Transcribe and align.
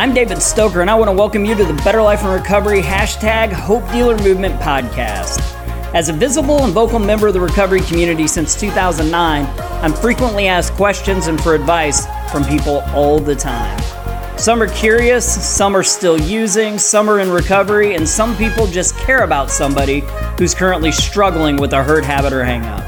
I'm 0.00 0.14
David 0.14 0.40
Stoker, 0.40 0.80
and 0.80 0.88
I 0.88 0.94
want 0.94 1.10
to 1.10 1.12
welcome 1.12 1.44
you 1.44 1.54
to 1.54 1.62
the 1.62 1.74
Better 1.84 2.00
Life 2.00 2.22
and 2.22 2.32
Recovery 2.32 2.80
hashtag 2.80 3.52
Hope 3.52 3.86
Dealer 3.92 4.16
Movement 4.16 4.58
podcast. 4.58 5.40
As 5.94 6.08
a 6.08 6.14
visible 6.14 6.64
and 6.64 6.72
vocal 6.72 6.98
member 6.98 7.26
of 7.26 7.34
the 7.34 7.40
recovery 7.40 7.82
community 7.82 8.26
since 8.26 8.58
2009, 8.58 9.44
I'm 9.84 9.92
frequently 9.92 10.48
asked 10.48 10.72
questions 10.72 11.26
and 11.26 11.38
for 11.38 11.54
advice 11.54 12.06
from 12.32 12.44
people 12.46 12.78
all 12.94 13.20
the 13.20 13.36
time. 13.36 13.78
Some 14.38 14.62
are 14.62 14.68
curious, 14.68 15.26
some 15.46 15.76
are 15.76 15.82
still 15.82 16.18
using, 16.18 16.78
some 16.78 17.10
are 17.10 17.20
in 17.20 17.30
recovery, 17.30 17.94
and 17.94 18.08
some 18.08 18.34
people 18.38 18.66
just 18.66 18.96
care 18.96 19.22
about 19.24 19.50
somebody 19.50 20.02
who's 20.38 20.54
currently 20.54 20.92
struggling 20.92 21.58
with 21.58 21.74
a 21.74 21.84
hurt 21.84 22.06
habit 22.06 22.32
or 22.32 22.42
hangup. 22.42 22.80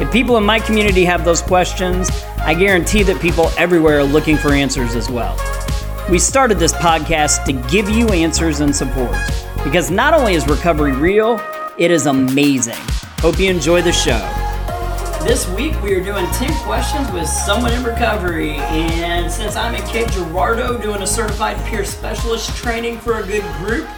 If 0.00 0.12
people 0.12 0.36
in 0.36 0.44
my 0.44 0.60
community 0.60 1.04
have 1.06 1.24
those 1.24 1.42
questions, 1.42 2.08
I 2.38 2.54
guarantee 2.54 3.02
that 3.02 3.20
people 3.20 3.50
everywhere 3.58 3.98
are 3.98 4.04
looking 4.04 4.36
for 4.36 4.52
answers 4.52 4.94
as 4.94 5.10
well. 5.10 5.36
We 6.10 6.18
started 6.18 6.58
this 6.58 6.72
podcast 6.72 7.44
to 7.44 7.52
give 7.70 7.88
you 7.88 8.08
answers 8.08 8.58
and 8.58 8.74
support 8.74 9.16
because 9.62 9.92
not 9.92 10.12
only 10.12 10.34
is 10.34 10.44
recovery 10.48 10.90
real, 10.90 11.40
it 11.78 11.92
is 11.92 12.06
amazing. 12.06 12.74
Hope 13.20 13.38
you 13.38 13.48
enjoy 13.48 13.82
the 13.82 13.92
show. 13.92 14.18
This 15.24 15.48
week 15.50 15.80
we 15.84 15.94
are 15.94 16.02
doing 16.02 16.26
10 16.32 16.52
questions 16.64 17.08
with 17.12 17.28
someone 17.28 17.72
in 17.74 17.84
recovery. 17.84 18.54
And 18.54 19.30
since 19.30 19.54
I'm 19.54 19.72
in 19.76 19.86
Cape 19.86 20.10
Girardeau 20.10 20.78
doing 20.82 21.00
a 21.00 21.06
certified 21.06 21.56
peer 21.66 21.84
specialist 21.84 22.56
training 22.56 22.98
for 22.98 23.20
a 23.20 23.22
good 23.24 23.44
group, 23.58 23.88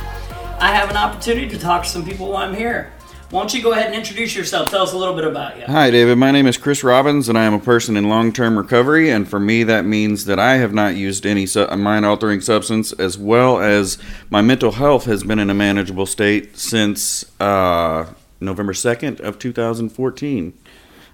I 0.61 0.71
have 0.75 0.91
an 0.91 0.99
opportunity 0.99 1.49
to 1.49 1.59
talk 1.59 1.85
to 1.85 1.89
some 1.89 2.05
people 2.05 2.29
while 2.29 2.47
I'm 2.47 2.55
here. 2.55 2.93
Why 3.33 3.41
don't 3.41 3.55
you 3.55 3.63
go 3.63 3.73
ahead 3.73 3.87
and 3.87 3.95
introduce 3.95 4.37
yourself? 4.37 4.71
Tell 4.71 4.83
us 4.83 4.93
a 4.93 4.99
little 4.99 5.15
bit 5.15 5.25
about 5.25 5.59
you. 5.59 5.65
Hi, 5.65 5.91
David. 5.91 6.19
My 6.19 6.31
name 6.33 6.47
is 6.47 6.59
Chris 6.59 6.85
Robbins, 6.85 7.31
and 7.31 7.39
I 7.39 7.45
am 7.45 7.55
a 7.55 7.59
person 7.59 7.97
in 7.97 8.07
long 8.07 8.31
term 8.31 8.59
recovery. 8.59 9.09
And 9.09 9.27
for 9.27 9.41
me, 9.41 9.63
that 9.65 9.87
means 9.87 10.27
that 10.27 10.39
I 10.39 10.59
have 10.59 10.75
not 10.75 10.97
used 10.97 11.25
any 11.25 11.47
su- 11.47 11.67
mind 11.69 12.05
altering 12.05 12.43
substance, 12.43 12.93
as 12.93 13.17
well 13.17 13.59
as 13.59 13.97
my 14.29 14.43
mental 14.43 14.73
health 14.73 15.07
has 15.07 15.25
been 15.25 15.39
in 15.39 15.49
a 15.49 15.55
manageable 15.55 16.05
state 16.05 16.59
since 16.59 17.25
uh, 17.41 18.13
November 18.39 18.75
2nd 18.75 19.21
of 19.21 19.39
2014. 19.39 20.53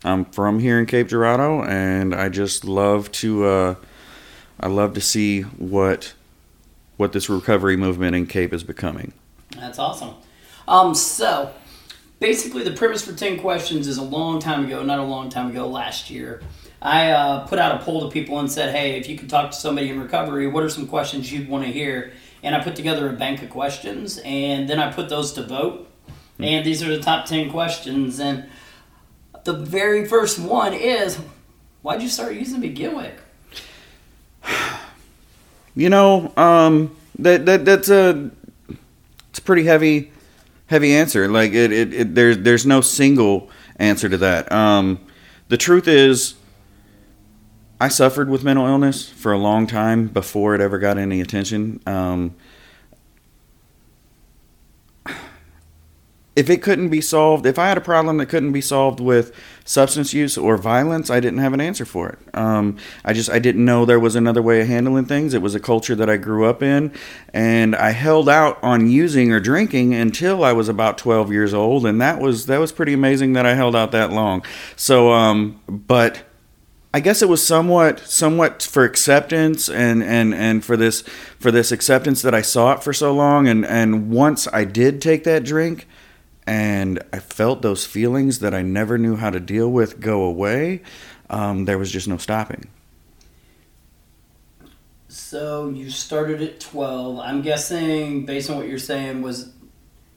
I'm 0.03 0.25
from 0.25 0.59
here 0.59 0.81
in 0.81 0.87
Cape 0.87 1.07
Girardeau, 1.07 1.63
and 1.63 2.13
I 2.13 2.31
just 2.31 2.65
love 2.65 3.13
to 3.13 3.45
uh, 3.45 3.75
I 4.59 4.67
love 4.67 4.93
to 4.95 5.01
see 5.01 5.43
what 5.43 6.15
what 6.97 7.13
this 7.13 7.31
recovery 7.31 7.77
movement 7.77 8.17
in 8.17 8.27
Cape 8.27 8.53
is 8.53 8.65
becoming. 8.65 9.13
That's 9.57 9.79
awesome. 9.79 10.17
Um, 10.67 10.95
so 10.95 11.55
basically 12.21 12.65
the 12.65 12.73
premise 12.73 13.05
for 13.05 13.13
10 13.13 13.41
questions 13.41 13.87
is 13.87 13.99
a 13.99 14.03
long 14.03 14.41
time 14.41 14.65
ago 14.65 14.83
not 14.83 14.99
a 14.99 15.05
long 15.05 15.31
time 15.31 15.51
ago 15.51 15.67
last 15.67 16.11
year. 16.11 16.43
I 16.81 17.11
uh, 17.11 17.47
put 17.47 17.59
out 17.59 17.81
a 17.81 17.85
poll 17.85 18.03
to 18.03 18.13
people 18.13 18.39
and 18.39 18.51
said 18.51 18.75
hey 18.75 18.99
if 18.99 19.09
you 19.09 19.17
could 19.19 19.31
talk 19.31 19.51
to 19.51 19.57
somebody 19.57 19.91
in 19.91 20.01
recovery 20.01 20.47
what 20.47 20.63
are 20.63 20.69
some 20.69 20.87
questions 20.87 21.33
you'd 21.33 21.49
want 21.49 21.65
to 21.65 21.73
hear? 21.73 22.13
And 22.43 22.55
i 22.55 22.63
put 22.63 22.77
together 22.77 23.09
a 23.09 23.13
bank 23.13 23.43
of 23.43 23.51
questions 23.51 24.19
and 24.25 24.69
then 24.69 24.79
i 24.79 24.93
put 24.93 25.09
those 25.09 25.33
to 25.35 25.43
vote. 25.43 25.89
And 26.39 26.65
these 26.65 26.83
are 26.83 26.89
the 26.89 27.03
top 27.03 27.27
10 27.27 27.51
questions 27.51 28.21
and 28.21 28.49
the 29.45 29.55
very 29.55 30.07
first 30.07 30.39
one 30.39 30.75
is 30.75 31.19
why'd 31.83 32.03
you 32.03 32.09
start 32.09 32.35
using 32.35 32.57
to 32.57 32.61
begin 32.61 32.97
with 32.97 33.13
you 35.75 35.89
know 35.89 36.33
um, 36.37 36.95
that, 37.19 37.47
that 37.47 37.65
that's 37.65 37.89
a 37.89 38.31
it's 39.31 39.41
pretty 39.41 39.65
heavy 39.65 40.11
heavy 40.69 40.95
answer. 40.95 41.29
Like 41.29 41.53
it, 41.53 41.73
it, 41.73 41.93
it 41.93 42.15
there's 42.15 42.39
there's 42.39 42.65
no 42.65 42.81
single 42.81 43.51
answer 43.77 44.09
to 44.09 44.17
that. 44.19 44.51
Um, 44.53 45.01
the 45.49 45.57
truth 45.57 45.89
is, 45.89 46.35
I 47.81 47.89
suffered 47.89 48.29
with 48.29 48.45
mental 48.45 48.67
illness 48.67 49.09
for 49.09 49.33
a 49.33 49.39
long 49.39 49.67
time 49.67 50.09
before 50.09 50.55
it 50.55 50.61
ever 50.61 50.79
got 50.79 50.97
any 50.99 51.21
attention. 51.21 51.81
Um, 51.87 52.35
if 56.39 56.49
it 56.49 56.63
couldn't 56.63 56.89
be 56.89 57.01
solved, 57.01 57.47
if 57.47 57.59
I 57.59 57.67
had 57.67 57.77
a 57.77 57.81
problem 57.81 58.19
that 58.19 58.27
couldn't 58.27 58.53
be 58.53 58.61
solved 58.61 59.01
with 59.01 59.35
substance 59.65 60.15
use 60.15 60.39
or 60.39 60.57
violence, 60.57 61.11
I 61.11 61.19
didn't 61.19 61.41
have 61.41 61.53
an 61.53 61.61
answer 61.61 61.85
for 61.85 62.11
it. 62.11 62.19
Um, 62.33 62.77
I 63.05 63.13
just 63.13 63.29
I 63.29 63.41
didn't 63.41 63.65
know 63.65 63.85
there 63.85 63.99
was 63.99 64.15
another 64.15 64.41
way 64.41 64.61
of 64.61 64.69
handling 64.69 65.07
things. 65.07 65.35
It 65.35 65.43
was 65.43 65.57
a 65.57 65.61
culture 65.61 65.97
that 65.97 66.09
I 66.09 66.17
grew 66.17 66.45
up 66.45 66.63
in, 66.63 66.93
and 67.35 67.75
I 67.75 67.91
held 67.91 68.29
out 68.29 68.63
on 68.63 68.89
using 68.89 69.33
or 69.33 69.41
drinking 69.41 69.95
until 69.95 70.45
I 70.45 70.53
was 70.53 70.69
about 70.69 70.97
12 70.97 71.33
years 71.33 71.53
old, 71.53 71.85
and 71.85 72.01
that 72.01 72.21
was 72.21 72.47
that 72.47 72.61
was 72.61 72.71
pretty 72.71 72.93
amazing 72.93 73.33
that 73.33 73.45
I 73.45 73.55
held 73.55 73.75
out 73.75 73.91
that 73.91 74.13
long. 74.13 74.45
So, 74.77 75.11
um, 75.11 75.61
but. 75.67 76.23
I 76.95 77.01
guess 77.01 77.21
it 77.21 77.29
was 77.29 77.47
somewhat 77.47 78.01
somewhat 78.01 78.63
for 78.63 78.83
acceptance 78.83 79.69
and, 79.69 80.03
and, 80.03 80.35
and 80.35 80.65
for 80.65 80.75
this 80.75 81.03
for 81.39 81.51
this 81.51 81.71
acceptance 81.71 82.23
that 82.23 82.35
I 82.35 82.41
sought 82.41 82.83
for 82.83 82.95
so 82.95 83.13
long 83.13 83.47
and, 83.47 83.67
and 83.67 84.11
once 84.11 84.49
I 84.55 84.65
did 84.65 85.03
take 85.03 85.23
that 85.25 85.45
drink, 85.45 85.87
and 86.49 87.03
I 87.13 87.19
felt 87.19 87.61
those 87.61 87.85
feelings 87.85 88.39
that 88.39 88.55
I 88.55 88.63
never 88.63 88.97
knew 88.97 89.17
how 89.17 89.29
to 89.29 89.39
deal 89.39 89.71
with 89.71 90.01
go 90.01 90.23
away. 90.23 90.81
Um, 91.29 91.67
there 91.67 91.77
was 91.77 91.93
just 91.93 92.09
no 92.09 92.17
stopping. 92.17 92.69
So 95.09 95.69
you 95.69 95.91
started 95.91 96.41
at 96.41 96.59
12. 96.59 97.19
I'm 97.19 97.43
guessing, 97.43 98.25
based 98.25 98.49
on 98.49 98.57
what 98.57 98.67
you're 98.67 98.79
saying, 98.79 99.21
was 99.21 99.53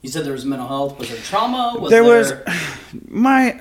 you 0.02 0.10
said 0.10 0.24
there 0.24 0.32
was 0.32 0.46
mental 0.46 0.70
health. 0.70 0.98
Was 0.98 1.10
there 1.10 1.20
trauma? 1.20 1.76
Was 1.78 1.92
there, 1.92 2.02
there 2.02 2.18
was 2.18 2.34
my 3.08 3.60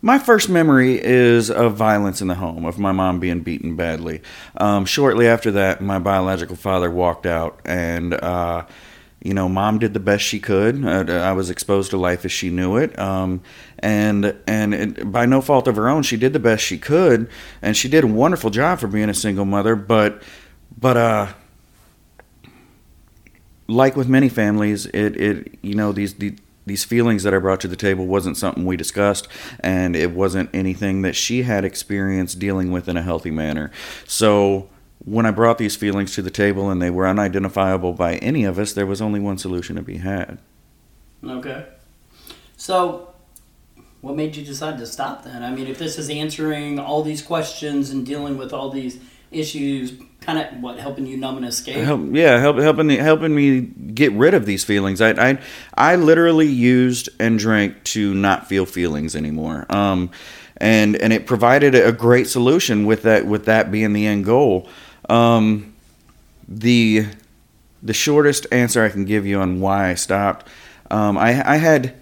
my 0.00 0.18
first 0.18 0.48
memory 0.48 0.98
is 0.98 1.50
of 1.50 1.74
violence 1.74 2.22
in 2.22 2.28
the 2.28 2.36
home, 2.36 2.64
of 2.64 2.78
my 2.78 2.92
mom 2.92 3.20
being 3.20 3.40
beaten 3.40 3.76
badly. 3.76 4.22
Um, 4.56 4.86
shortly 4.86 5.28
after 5.28 5.50
that, 5.50 5.82
my 5.82 5.98
biological 5.98 6.56
father 6.56 6.90
walked 6.90 7.26
out, 7.26 7.60
and 7.66 8.14
uh, 8.14 8.64
you 9.22 9.34
know, 9.34 9.48
mom 9.48 9.78
did 9.78 9.92
the 9.92 10.00
best 10.00 10.24
she 10.24 10.40
could. 10.40 10.84
Uh, 10.84 11.12
I 11.12 11.32
was 11.32 11.50
exposed 11.50 11.90
to 11.90 11.98
life 11.98 12.24
as 12.24 12.32
she 12.32 12.48
knew 12.48 12.76
it, 12.78 12.98
um, 12.98 13.42
and 13.78 14.34
and 14.46 14.74
it, 14.74 15.12
by 15.12 15.26
no 15.26 15.42
fault 15.42 15.68
of 15.68 15.76
her 15.76 15.88
own, 15.88 16.02
she 16.02 16.16
did 16.16 16.32
the 16.32 16.38
best 16.38 16.64
she 16.64 16.78
could, 16.78 17.28
and 17.60 17.76
she 17.76 17.88
did 17.88 18.04
a 18.04 18.06
wonderful 18.06 18.48
job 18.48 18.78
for 18.78 18.86
being 18.86 19.10
a 19.10 19.14
single 19.14 19.44
mother. 19.44 19.76
But, 19.76 20.22
but 20.78 20.96
uh, 20.96 21.26
like 23.68 23.94
with 23.94 24.08
many 24.08 24.30
families, 24.30 24.86
it 24.86 25.16
it 25.16 25.58
you 25.60 25.74
know 25.74 25.92
these 25.92 26.14
the, 26.14 26.34
these 26.64 26.84
feelings 26.84 27.22
that 27.22 27.34
I 27.34 27.38
brought 27.38 27.60
to 27.60 27.68
the 27.68 27.76
table 27.76 28.06
wasn't 28.06 28.38
something 28.38 28.64
we 28.64 28.78
discussed, 28.78 29.28
and 29.60 29.94
it 29.94 30.12
wasn't 30.12 30.48
anything 30.54 31.02
that 31.02 31.14
she 31.14 31.42
had 31.42 31.62
experience 31.66 32.34
dealing 32.34 32.72
with 32.72 32.88
in 32.88 32.96
a 32.96 33.02
healthy 33.02 33.30
manner. 33.30 33.70
So 34.06 34.70
when 35.04 35.26
I 35.26 35.30
brought 35.30 35.58
these 35.58 35.76
feelings 35.76 36.14
to 36.14 36.22
the 36.22 36.30
table 36.30 36.70
and 36.70 36.80
they 36.80 36.90
were 36.90 37.06
unidentifiable 37.06 37.92
by 37.94 38.16
any 38.16 38.44
of 38.44 38.58
us, 38.58 38.72
there 38.72 38.86
was 38.86 39.00
only 39.00 39.20
one 39.20 39.38
solution 39.38 39.76
to 39.76 39.82
be 39.82 39.98
had. 39.98 40.38
Okay. 41.24 41.66
So, 42.56 43.14
what 44.00 44.16
made 44.16 44.36
you 44.36 44.44
decide 44.44 44.78
to 44.78 44.86
stop 44.86 45.24
then? 45.24 45.42
I 45.42 45.50
mean, 45.50 45.66
if 45.66 45.78
this 45.78 45.98
is 45.98 46.10
answering 46.10 46.78
all 46.78 47.02
these 47.02 47.22
questions 47.22 47.90
and 47.90 48.04
dealing 48.04 48.36
with 48.36 48.52
all 48.52 48.70
these 48.70 48.98
issues, 49.30 49.94
kind 50.20 50.38
of 50.38 50.62
what 50.62 50.78
helping 50.78 51.06
you 51.06 51.16
numb 51.16 51.36
and 51.38 51.46
escape? 51.46 51.76
Help, 51.76 52.00
yeah, 52.12 52.38
help, 52.38 52.58
helping 52.58 52.86
me, 52.86 52.96
helping 52.96 53.34
me 53.34 53.60
get 53.60 54.12
rid 54.12 54.34
of 54.34 54.44
these 54.46 54.64
feelings. 54.64 55.00
I, 55.00 55.10
I, 55.10 55.38
I 55.74 55.96
literally 55.96 56.48
used 56.48 57.08
and 57.18 57.38
drank 57.38 57.84
to 57.84 58.14
not 58.14 58.48
feel 58.48 58.66
feelings 58.66 59.14
anymore. 59.16 59.66
Um, 59.70 60.10
and 60.60 60.96
and 60.96 61.12
it 61.12 61.26
provided 61.26 61.74
a 61.74 61.90
great 61.90 62.28
solution 62.28 62.84
with 62.84 63.02
that 63.02 63.26
with 63.26 63.46
that 63.46 63.72
being 63.72 63.94
the 63.94 64.06
end 64.06 64.26
goal. 64.26 64.68
Um, 65.08 65.74
the 66.48 67.06
the 67.82 67.94
shortest 67.94 68.46
answer 68.52 68.84
I 68.84 68.90
can 68.90 69.04
give 69.04 69.24
you 69.24 69.40
on 69.40 69.60
why 69.60 69.90
I 69.90 69.94
stopped, 69.94 70.46
um, 70.90 71.16
I, 71.16 71.28
I 71.54 71.56
had 71.56 71.94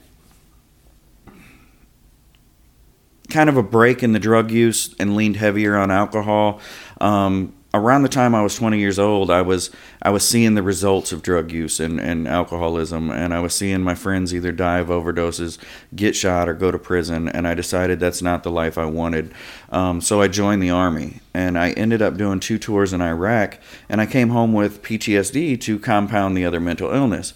kind 3.28 3.48
of 3.48 3.56
a 3.56 3.62
break 3.62 4.02
in 4.02 4.12
the 4.12 4.18
drug 4.18 4.50
use 4.50 4.94
and 4.98 5.14
leaned 5.14 5.36
heavier 5.36 5.76
on 5.76 5.90
alcohol. 5.90 6.60
Um, 7.00 7.54
around 7.74 8.02
the 8.02 8.08
time 8.08 8.34
I 8.34 8.42
was 8.42 8.54
20 8.54 8.78
years 8.78 8.98
old, 8.98 9.30
I 9.30 9.42
was 9.42 9.70
I 10.00 10.10
was 10.10 10.26
seeing 10.26 10.54
the 10.54 10.62
results 10.62 11.12
of 11.12 11.22
drug 11.22 11.52
use 11.52 11.80
and, 11.80 12.00
and 12.00 12.26
alcoholism, 12.26 13.10
and 13.10 13.34
I 13.34 13.40
was 13.40 13.54
seeing 13.54 13.82
my 13.82 13.94
friends 13.94 14.34
either 14.34 14.52
die 14.52 14.78
of 14.78 14.88
overdoses, 14.88 15.58
get 15.94 16.16
shot, 16.16 16.48
or 16.48 16.54
go 16.54 16.70
to 16.70 16.78
prison. 16.78 17.28
And 17.28 17.46
I 17.46 17.54
decided 17.54 18.00
that's 18.00 18.22
not 18.22 18.42
the 18.42 18.50
life 18.50 18.78
I 18.78 18.86
wanted. 18.86 19.32
Um, 19.70 20.00
so 20.00 20.20
I 20.22 20.28
joined 20.28 20.62
the 20.62 20.70
army, 20.70 21.20
and 21.34 21.58
I 21.58 21.70
ended 21.72 22.00
up 22.00 22.16
doing 22.16 22.40
two 22.40 22.58
tours 22.58 22.92
in 22.92 23.02
Iraq, 23.02 23.58
and 23.88 24.00
I 24.00 24.06
came 24.06 24.30
home 24.30 24.52
with 24.52 24.82
PTSD 24.82 25.60
to 25.60 25.78
compound 25.78 26.36
the 26.36 26.44
other 26.44 26.60
mental 26.60 26.90
illness. 26.90 27.34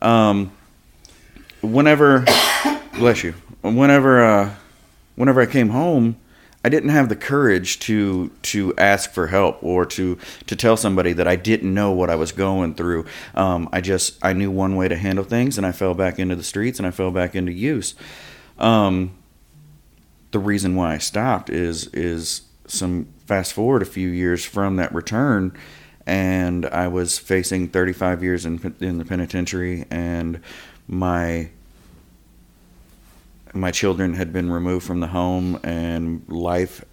Um, 0.00 0.52
whenever, 1.60 2.24
bless 2.94 3.22
you, 3.22 3.34
whenever 3.62 4.24
uh, 4.24 4.54
whenever 5.16 5.40
I 5.40 5.46
came 5.46 5.68
home 5.68 6.16
I 6.64 6.70
didn't 6.70 6.88
have 6.88 7.10
the 7.10 7.16
courage 7.16 7.78
to 7.80 8.30
to 8.42 8.74
ask 8.78 9.12
for 9.12 9.26
help 9.26 9.62
or 9.62 9.84
to 9.84 10.18
to 10.46 10.56
tell 10.56 10.78
somebody 10.78 11.12
that 11.12 11.28
I 11.28 11.36
didn't 11.36 11.72
know 11.72 11.92
what 11.92 12.08
I 12.08 12.16
was 12.16 12.32
going 12.32 12.74
through. 12.74 13.04
Um, 13.34 13.68
I 13.70 13.82
just 13.82 14.18
I 14.24 14.32
knew 14.32 14.50
one 14.50 14.74
way 14.74 14.88
to 14.88 14.96
handle 14.96 15.24
things, 15.24 15.58
and 15.58 15.66
I 15.66 15.72
fell 15.72 15.92
back 15.92 16.18
into 16.18 16.34
the 16.34 16.42
streets 16.42 16.78
and 16.78 16.86
I 16.86 16.90
fell 16.90 17.10
back 17.10 17.34
into 17.34 17.52
use. 17.52 17.94
Um, 18.58 19.14
the 20.30 20.38
reason 20.38 20.74
why 20.74 20.94
I 20.94 20.98
stopped 20.98 21.50
is 21.50 21.88
is 21.88 22.42
some 22.66 23.08
fast 23.26 23.52
forward 23.52 23.82
a 23.82 23.86
few 23.86 24.08
years 24.08 24.44
from 24.44 24.76
that 24.76 24.94
return, 24.94 25.52
and 26.06 26.64
I 26.66 26.88
was 26.88 27.18
facing 27.18 27.68
35 27.68 28.22
years 28.22 28.46
in 28.46 28.74
in 28.80 28.96
the 28.96 29.04
penitentiary, 29.04 29.84
and 29.90 30.40
my 30.88 31.50
my 33.54 33.70
children 33.70 34.14
had 34.14 34.32
been 34.32 34.50
removed 34.50 34.86
from 34.86 35.00
the 35.00 35.06
home, 35.06 35.58
and 35.62 36.24
life, 36.28 36.84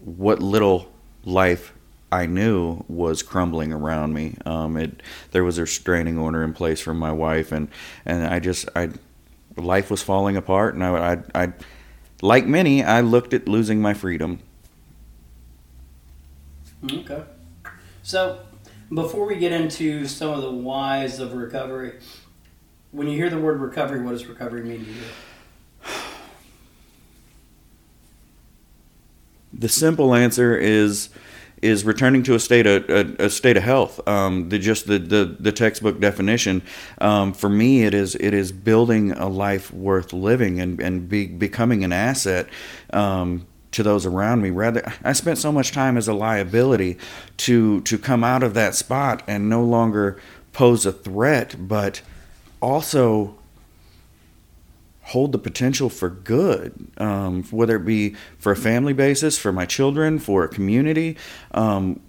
what 0.00 0.40
little 0.40 0.92
life 1.24 1.72
I 2.10 2.26
knew 2.26 2.84
was 2.88 3.22
crumbling 3.22 3.72
around 3.72 4.12
me. 4.12 4.36
Um, 4.44 4.76
it 4.76 5.02
there 5.30 5.44
was 5.44 5.58
a 5.58 5.62
restraining 5.62 6.18
order 6.18 6.42
in 6.44 6.52
place 6.52 6.80
from 6.80 6.98
my 6.98 7.10
wife, 7.10 7.52
and 7.52 7.68
and 8.04 8.26
I 8.26 8.38
just 8.38 8.68
I 8.76 8.90
life 9.56 9.90
was 9.90 10.02
falling 10.02 10.36
apart, 10.36 10.74
and 10.74 10.84
I 10.84 11.12
I, 11.34 11.44
I 11.44 11.52
like 12.20 12.46
many 12.46 12.84
I 12.84 13.00
looked 13.00 13.32
at 13.32 13.48
losing 13.48 13.80
my 13.80 13.94
freedom. 13.94 14.40
Okay. 16.90 17.22
So, 18.02 18.40
before 18.92 19.24
we 19.24 19.36
get 19.36 19.52
into 19.52 20.06
some 20.06 20.30
of 20.30 20.42
the 20.42 20.50
whys 20.50 21.20
of 21.20 21.34
recovery, 21.34 21.94
when 22.90 23.06
you 23.06 23.16
hear 23.16 23.30
the 23.30 23.38
word 23.38 23.60
recovery, 23.60 24.02
what 24.02 24.10
does 24.10 24.26
recovery 24.26 24.62
mean 24.62 24.84
to 24.84 24.90
you? 24.90 25.02
The 29.52 29.68
simple 29.68 30.14
answer 30.14 30.56
is 30.56 31.10
is 31.62 31.84
returning 31.84 32.24
to 32.24 32.34
a 32.34 32.40
state 32.40 32.66
of 32.66 32.90
a, 32.90 33.26
a 33.26 33.30
state 33.30 33.56
of 33.56 33.62
health. 33.62 34.06
Um, 34.06 34.48
the 34.48 34.58
just 34.58 34.88
the, 34.88 34.98
the, 34.98 35.36
the 35.38 35.52
textbook 35.52 36.00
definition. 36.00 36.60
Um, 36.98 37.32
for 37.32 37.48
me, 37.48 37.84
it 37.84 37.94
is 37.94 38.16
it 38.16 38.34
is 38.34 38.50
building 38.52 39.12
a 39.12 39.28
life 39.28 39.72
worth 39.72 40.12
living 40.12 40.60
and 40.60 40.80
and 40.80 41.08
be, 41.08 41.26
becoming 41.26 41.84
an 41.84 41.92
asset. 41.92 42.48
Um, 42.92 43.46
to 43.70 43.82
those 43.82 44.04
around 44.04 44.42
me 44.42 44.50
rather 44.50 44.82
i 45.02 45.14
spent 45.14 45.38
so 45.38 45.50
much 45.50 45.72
time 45.72 45.96
as 45.96 46.06
a 46.06 46.12
liability 46.12 46.98
to 47.38 47.80
to 47.80 47.96
come 47.96 48.22
out 48.22 48.42
of 48.42 48.52
that 48.52 48.74
spot 48.74 49.22
and 49.26 49.48
no 49.48 49.64
longer 49.64 50.20
pose 50.52 50.84
a 50.84 50.92
threat 50.92 51.56
but 51.58 52.02
also 52.60 53.34
hold 55.12 55.32
the 55.32 55.38
potential 55.38 55.88
for 55.88 56.08
good, 56.08 56.88
um, 56.98 57.44
whether 57.44 57.76
it 57.76 57.84
be 57.84 58.14
for 58.38 58.52
a 58.52 58.56
family 58.56 58.92
basis, 58.92 59.38
for 59.38 59.52
my 59.52 59.66
children, 59.66 60.18
for 60.18 60.44
a 60.44 60.48
community, 60.48 61.16
um, 61.52 62.00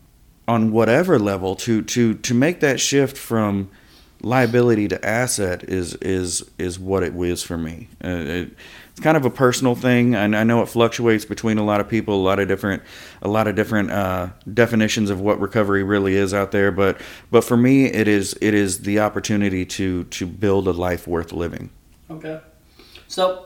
on 0.48 0.72
whatever 0.72 1.20
level. 1.20 1.56
To 1.56 1.82
to 1.82 2.14
to 2.16 2.34
make 2.34 2.60
that 2.62 2.80
shift 2.80 3.18
from 3.18 3.70
liability 4.22 4.88
to 4.88 5.06
asset 5.06 5.64
is 5.66 5.96
is 5.96 6.50
is 6.58 6.80
what 6.80 7.04
it 7.04 7.14
is 7.16 7.44
for 7.44 7.58
me. 7.58 7.90
Uh, 8.04 8.08
it, 8.08 8.58
it's 8.92 9.00
kind 9.00 9.18
of 9.18 9.26
a 9.26 9.32
personal 9.32 9.74
thing, 9.74 10.14
and 10.14 10.36
I 10.36 10.44
know 10.44 10.62
it 10.62 10.68
fluctuates 10.68 11.26
between 11.26 11.58
a 11.58 11.64
lot 11.64 11.82
of 11.82 11.90
people, 11.90 12.14
a 12.14 12.24
lot 12.24 12.40
of 12.40 12.48
different, 12.48 12.84
a 13.24 13.28
lot 13.28 13.48
of 13.48 13.56
different 13.56 13.90
uh, 13.90 14.30
definitions 14.54 15.10
of 15.10 15.20
what 15.20 15.40
recovery 15.40 15.82
really 15.84 16.16
is 16.16 16.32
out 16.32 16.52
there. 16.52 16.72
But 16.72 17.02
but 17.32 17.44
for 17.44 17.58
me, 17.58 17.86
it 17.86 18.08
is 18.08 18.38
it 18.40 18.54
is 18.54 18.82
the 18.82 19.00
opportunity 19.00 19.66
to 19.66 20.04
to 20.06 20.28
build 20.28 20.68
a 20.68 20.74
life 20.74 21.08
worth 21.08 21.34
living. 21.34 21.72
Okay. 22.10 22.40
So, 23.14 23.46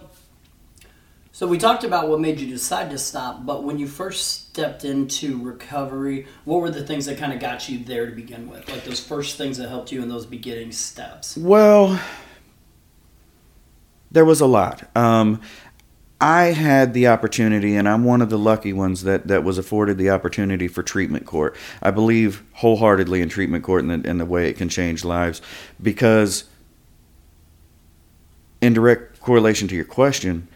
so 1.34 1.46
we 1.46 1.58
talked 1.58 1.84
about 1.84 2.08
what 2.08 2.22
made 2.22 2.40
you 2.40 2.48
decide 2.48 2.90
to 2.92 2.98
stop, 2.98 3.46
but 3.46 3.66
when 3.66 3.78
you 3.78 3.86
first 3.86 4.48
stepped 4.48 4.86
into 4.86 5.44
recovery, 5.44 6.25
what 6.46 6.62
were 6.62 6.69
the 6.69 6.86
things 6.86 7.06
that 7.08 7.18
kind 7.18 7.34
of 7.34 7.42
got 7.42 7.68
you 7.68 7.84
there 7.84 8.06
to 8.06 8.14
begin 8.14 8.50
with? 8.50 8.69
Like 8.69 8.86
those 8.86 9.02
first 9.02 9.38
things 9.38 9.58
that 9.58 9.68
helped 9.68 9.92
you 9.92 10.02
in 10.02 10.08
those 10.08 10.25
beginning 10.25 10.72
steps? 10.72 11.36
Well, 11.36 12.00
there 14.10 14.24
was 14.24 14.40
a 14.40 14.46
lot. 14.46 14.90
Um, 14.96 15.42
I 16.22 16.46
had 16.54 16.94
the 16.94 17.08
opportunity, 17.08 17.75
and 17.75 17.90
I'm 17.90 18.06
one 18.06 18.22
of 18.22 18.30
the 18.30 18.40
lucky 18.40 18.72
ones 18.72 19.04
that, 19.04 19.28
that 19.28 19.44
was 19.44 19.58
afforded 19.58 19.98
the 19.98 20.12
opportunity 20.12 20.69
for 20.69 20.81
treatment 20.81 21.25
court. 21.25 21.58
I 21.81 21.92
believe 21.92 22.42
wholeheartedly 22.54 23.22
in 23.22 23.28
treatment 23.28 23.66
court 23.66 23.84
and 23.84 24.06
the, 24.06 24.10
and 24.10 24.18
the 24.18 24.25
way 24.25 24.50
it 24.50 24.54
can 24.54 24.69
change 24.69 25.04
lives 25.04 25.42
because, 25.81 26.46
in 28.62 28.72
direct 28.74 29.06
correlation 29.27 29.68
to 29.68 29.75
your 29.75 29.83
question, 29.83 30.47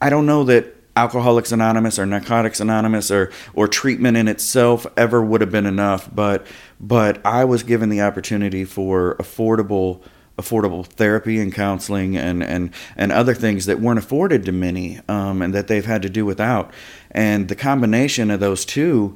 I 0.00 0.08
don't 0.08 0.24
know 0.24 0.44
that 0.44 0.74
Alcoholics 0.96 1.52
Anonymous 1.52 1.98
or 1.98 2.06
Narcotics 2.06 2.58
Anonymous 2.58 3.10
or 3.10 3.30
or 3.52 3.68
treatment 3.68 4.16
in 4.16 4.26
itself 4.26 4.86
ever 4.96 5.22
would 5.22 5.42
have 5.42 5.50
been 5.50 5.66
enough, 5.66 6.08
but 6.14 6.46
but 6.80 7.20
I 7.26 7.44
was 7.44 7.62
given 7.62 7.90
the 7.90 8.00
opportunity 8.00 8.64
for 8.64 9.16
affordable 9.16 10.00
affordable 10.38 10.86
therapy 10.86 11.38
and 11.38 11.52
counseling 11.52 12.16
and 12.16 12.42
and 12.42 12.70
and 12.96 13.12
other 13.12 13.34
things 13.34 13.66
that 13.66 13.78
weren't 13.78 13.98
afforded 13.98 14.46
to 14.46 14.52
many 14.52 14.98
um, 15.10 15.42
and 15.42 15.52
that 15.52 15.68
they've 15.68 15.84
had 15.84 16.00
to 16.00 16.08
do 16.08 16.24
without, 16.24 16.72
and 17.10 17.48
the 17.48 17.54
combination 17.54 18.30
of 18.30 18.40
those 18.40 18.64
two 18.64 19.14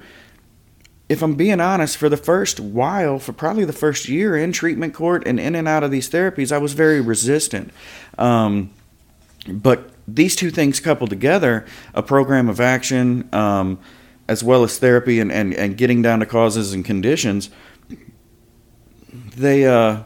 if 1.10 1.22
I'm 1.22 1.34
being 1.34 1.60
honest, 1.60 1.96
for 1.96 2.08
the 2.08 2.16
first 2.16 2.60
while, 2.60 3.18
for 3.18 3.32
probably 3.32 3.64
the 3.64 3.72
first 3.72 4.08
year 4.08 4.36
in 4.36 4.52
treatment 4.52 4.94
court 4.94 5.24
and 5.26 5.40
in 5.40 5.56
and 5.56 5.66
out 5.66 5.82
of 5.82 5.90
these 5.90 6.08
therapies, 6.08 6.52
I 6.52 6.58
was 6.58 6.72
very 6.72 7.00
resistant. 7.00 7.72
Um, 8.16 8.70
but 9.48 9.90
these 10.06 10.36
two 10.36 10.52
things 10.52 10.78
coupled 10.78 11.10
together, 11.10 11.66
a 11.94 12.02
program 12.02 12.48
of 12.48 12.60
action, 12.60 13.28
um, 13.32 13.80
as 14.28 14.44
well 14.44 14.62
as 14.62 14.78
therapy 14.78 15.18
and, 15.18 15.32
and, 15.32 15.52
and 15.52 15.76
getting 15.76 16.00
down 16.00 16.20
to 16.20 16.26
causes 16.26 16.72
and 16.72 16.84
conditions, 16.84 17.50
they 19.36 19.66
uh, 19.66 20.04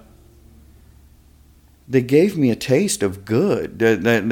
they 1.86 2.00
gave 2.00 2.36
me 2.36 2.50
a 2.50 2.56
taste 2.56 3.02
of 3.02 3.24
good. 3.24 3.82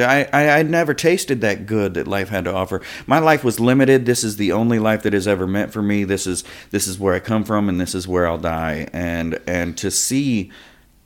I, 0.00 0.28
I, 0.32 0.48
I 0.58 0.62
never 0.62 0.94
tasted 0.94 1.42
that 1.42 1.66
good 1.66 1.94
that 1.94 2.08
life 2.08 2.30
had 2.30 2.44
to 2.44 2.54
offer. 2.54 2.80
My 3.06 3.18
life 3.18 3.44
was 3.44 3.60
limited. 3.60 4.06
This 4.06 4.24
is 4.24 4.36
the 4.36 4.52
only 4.52 4.78
life 4.78 5.02
that 5.02 5.12
is 5.12 5.28
ever 5.28 5.46
meant 5.46 5.72
for 5.72 5.82
me. 5.82 6.04
This 6.04 6.26
is 6.26 6.44
this 6.70 6.86
is 6.86 6.98
where 6.98 7.14
I 7.14 7.20
come 7.20 7.44
from, 7.44 7.68
and 7.68 7.80
this 7.80 7.94
is 7.94 8.08
where 8.08 8.26
I'll 8.26 8.38
die. 8.38 8.88
And 8.92 9.38
and 9.46 9.76
to 9.78 9.90
see 9.90 10.50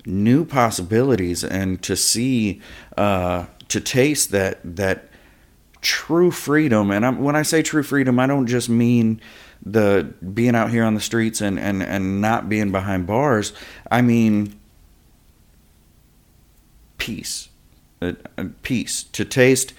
new 0.04 0.44
possibilities, 0.44 1.42
and 1.42 1.82
to 1.82 1.96
see, 1.96 2.60
uh, 2.96 3.46
to 3.68 3.80
taste 3.80 4.30
that 4.30 4.60
that 4.76 5.08
true 5.80 6.30
freedom. 6.30 6.92
And 6.92 7.04
I'm, 7.04 7.22
when 7.22 7.34
I 7.34 7.42
say 7.42 7.62
true 7.62 7.82
freedom, 7.82 8.20
I 8.20 8.28
don't 8.28 8.46
just 8.46 8.68
mean 8.68 9.20
the 9.64 10.14
being 10.32 10.54
out 10.54 10.70
here 10.70 10.84
on 10.84 10.94
the 10.94 11.00
streets 11.00 11.40
and 11.40 11.58
and 11.58 11.82
and 11.82 12.20
not 12.20 12.48
being 12.48 12.70
behind 12.70 13.08
bars. 13.08 13.52
I 13.90 14.02
mean 14.02 14.54
peace. 17.06 17.48
Uh, 18.02 18.12
uh, 18.36 18.46
peace. 18.62 19.04
To 19.04 19.24
taste 19.24 19.72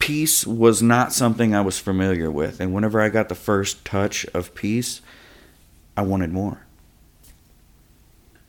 peace 0.00 0.44
was 0.44 0.82
not 0.82 1.12
something 1.12 1.54
I 1.54 1.60
was 1.60 1.78
familiar 1.78 2.28
with. 2.28 2.58
And 2.58 2.74
whenever 2.74 3.00
I 3.00 3.08
got 3.08 3.28
the 3.28 3.36
first 3.36 3.84
touch 3.84 4.26
of 4.34 4.52
peace, 4.56 5.00
I 5.96 6.02
wanted 6.02 6.32
more. 6.32 6.66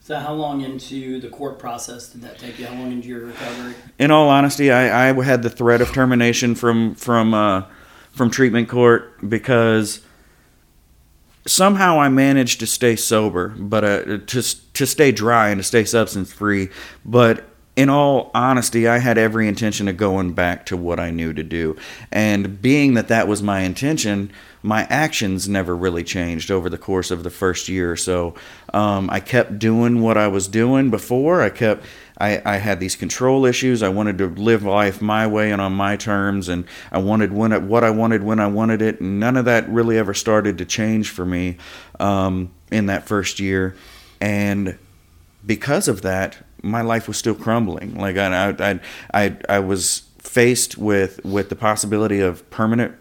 So, 0.01 0.17
how 0.17 0.33
long 0.33 0.61
into 0.61 1.19
the 1.19 1.29
court 1.29 1.59
process 1.59 2.09
did 2.09 2.23
that 2.23 2.39
take 2.39 2.57
you? 2.57 2.65
How 2.65 2.73
long 2.73 2.91
into 2.91 3.07
your 3.07 3.27
recovery? 3.27 3.75
In 3.99 4.09
all 4.09 4.27
honesty, 4.27 4.71
I, 4.71 5.09
I 5.09 5.23
had 5.23 5.43
the 5.43 5.49
threat 5.49 5.79
of 5.79 5.93
termination 5.93 6.55
from 6.55 6.95
from 6.95 7.33
uh, 7.33 7.65
from 8.11 8.31
treatment 8.31 8.67
court 8.67 9.29
because 9.29 10.01
somehow 11.45 12.01
I 12.01 12.09
managed 12.09 12.59
to 12.61 12.67
stay 12.67 12.95
sober, 12.95 13.49
but 13.49 13.83
uh, 13.83 14.17
to 14.17 14.41
to 14.73 14.85
stay 14.85 15.11
dry 15.11 15.49
and 15.49 15.59
to 15.59 15.63
stay 15.63 15.85
substance 15.85 16.33
free. 16.33 16.69
But 17.05 17.45
in 17.75 17.89
all 17.89 18.29
honesty, 18.35 18.87
I 18.87 18.99
had 18.99 19.17
every 19.17 19.47
intention 19.47 19.87
of 19.87 19.97
going 19.97 20.33
back 20.33 20.65
to 20.67 20.77
what 20.77 20.99
I 20.99 21.09
knew 21.09 21.33
to 21.33 21.43
do. 21.43 21.75
And 22.11 22.61
being 22.61 22.93
that 22.93 23.07
that 23.07 23.27
was 23.27 23.41
my 23.41 23.61
intention, 23.61 24.31
my 24.61 24.83
actions 24.89 25.49
never 25.49 25.75
really 25.75 26.03
changed 26.03 26.51
over 26.51 26.69
the 26.69 26.77
course 26.77 27.09
of 27.09 27.23
the 27.23 27.31
first 27.31 27.67
year 27.67 27.91
or 27.91 27.95
so. 27.95 28.35
Um, 28.73 29.09
I 29.09 29.19
kept 29.19 29.57
doing 29.57 30.01
what 30.01 30.17
I 30.17 30.27
was 30.27 30.47
doing 30.47 30.91
before. 30.91 31.41
I 31.41 31.49
kept. 31.49 31.85
I, 32.19 32.41
I 32.45 32.57
had 32.57 32.79
these 32.79 32.95
control 32.95 33.43
issues. 33.43 33.81
I 33.81 33.89
wanted 33.89 34.19
to 34.19 34.27
live 34.27 34.63
life 34.63 35.01
my 35.01 35.25
way 35.25 35.51
and 35.51 35.59
on 35.59 35.73
my 35.73 35.97
terms, 35.97 36.47
and 36.47 36.65
I 36.91 36.99
wanted 36.99 37.33
when 37.33 37.51
it, 37.51 37.63
what 37.63 37.83
I 37.83 37.89
wanted 37.89 38.21
when 38.21 38.39
I 38.39 38.45
wanted 38.47 38.83
it. 38.83 39.01
And 39.01 39.19
none 39.19 39.35
of 39.35 39.45
that 39.45 39.67
really 39.67 39.97
ever 39.97 40.13
started 40.13 40.59
to 40.59 40.65
change 40.65 41.09
for 41.09 41.25
me 41.25 41.57
um, 41.99 42.51
in 42.71 42.85
that 42.85 43.07
first 43.07 43.39
year. 43.39 43.75
And 44.21 44.77
because 45.45 45.87
of 45.87 46.03
that, 46.03 46.37
my 46.63 46.81
life 46.81 47.07
was 47.07 47.17
still 47.17 47.35
crumbling. 47.35 47.95
Like 47.95 48.17
I, 48.17 48.49
I, 48.49 48.79
I, 49.13 49.37
I 49.49 49.59
was 49.59 50.03
faced 50.17 50.77
with 50.77 51.23
with 51.25 51.49
the 51.49 51.55
possibility 51.55 52.21
of 52.21 52.49
permanent 52.49 52.95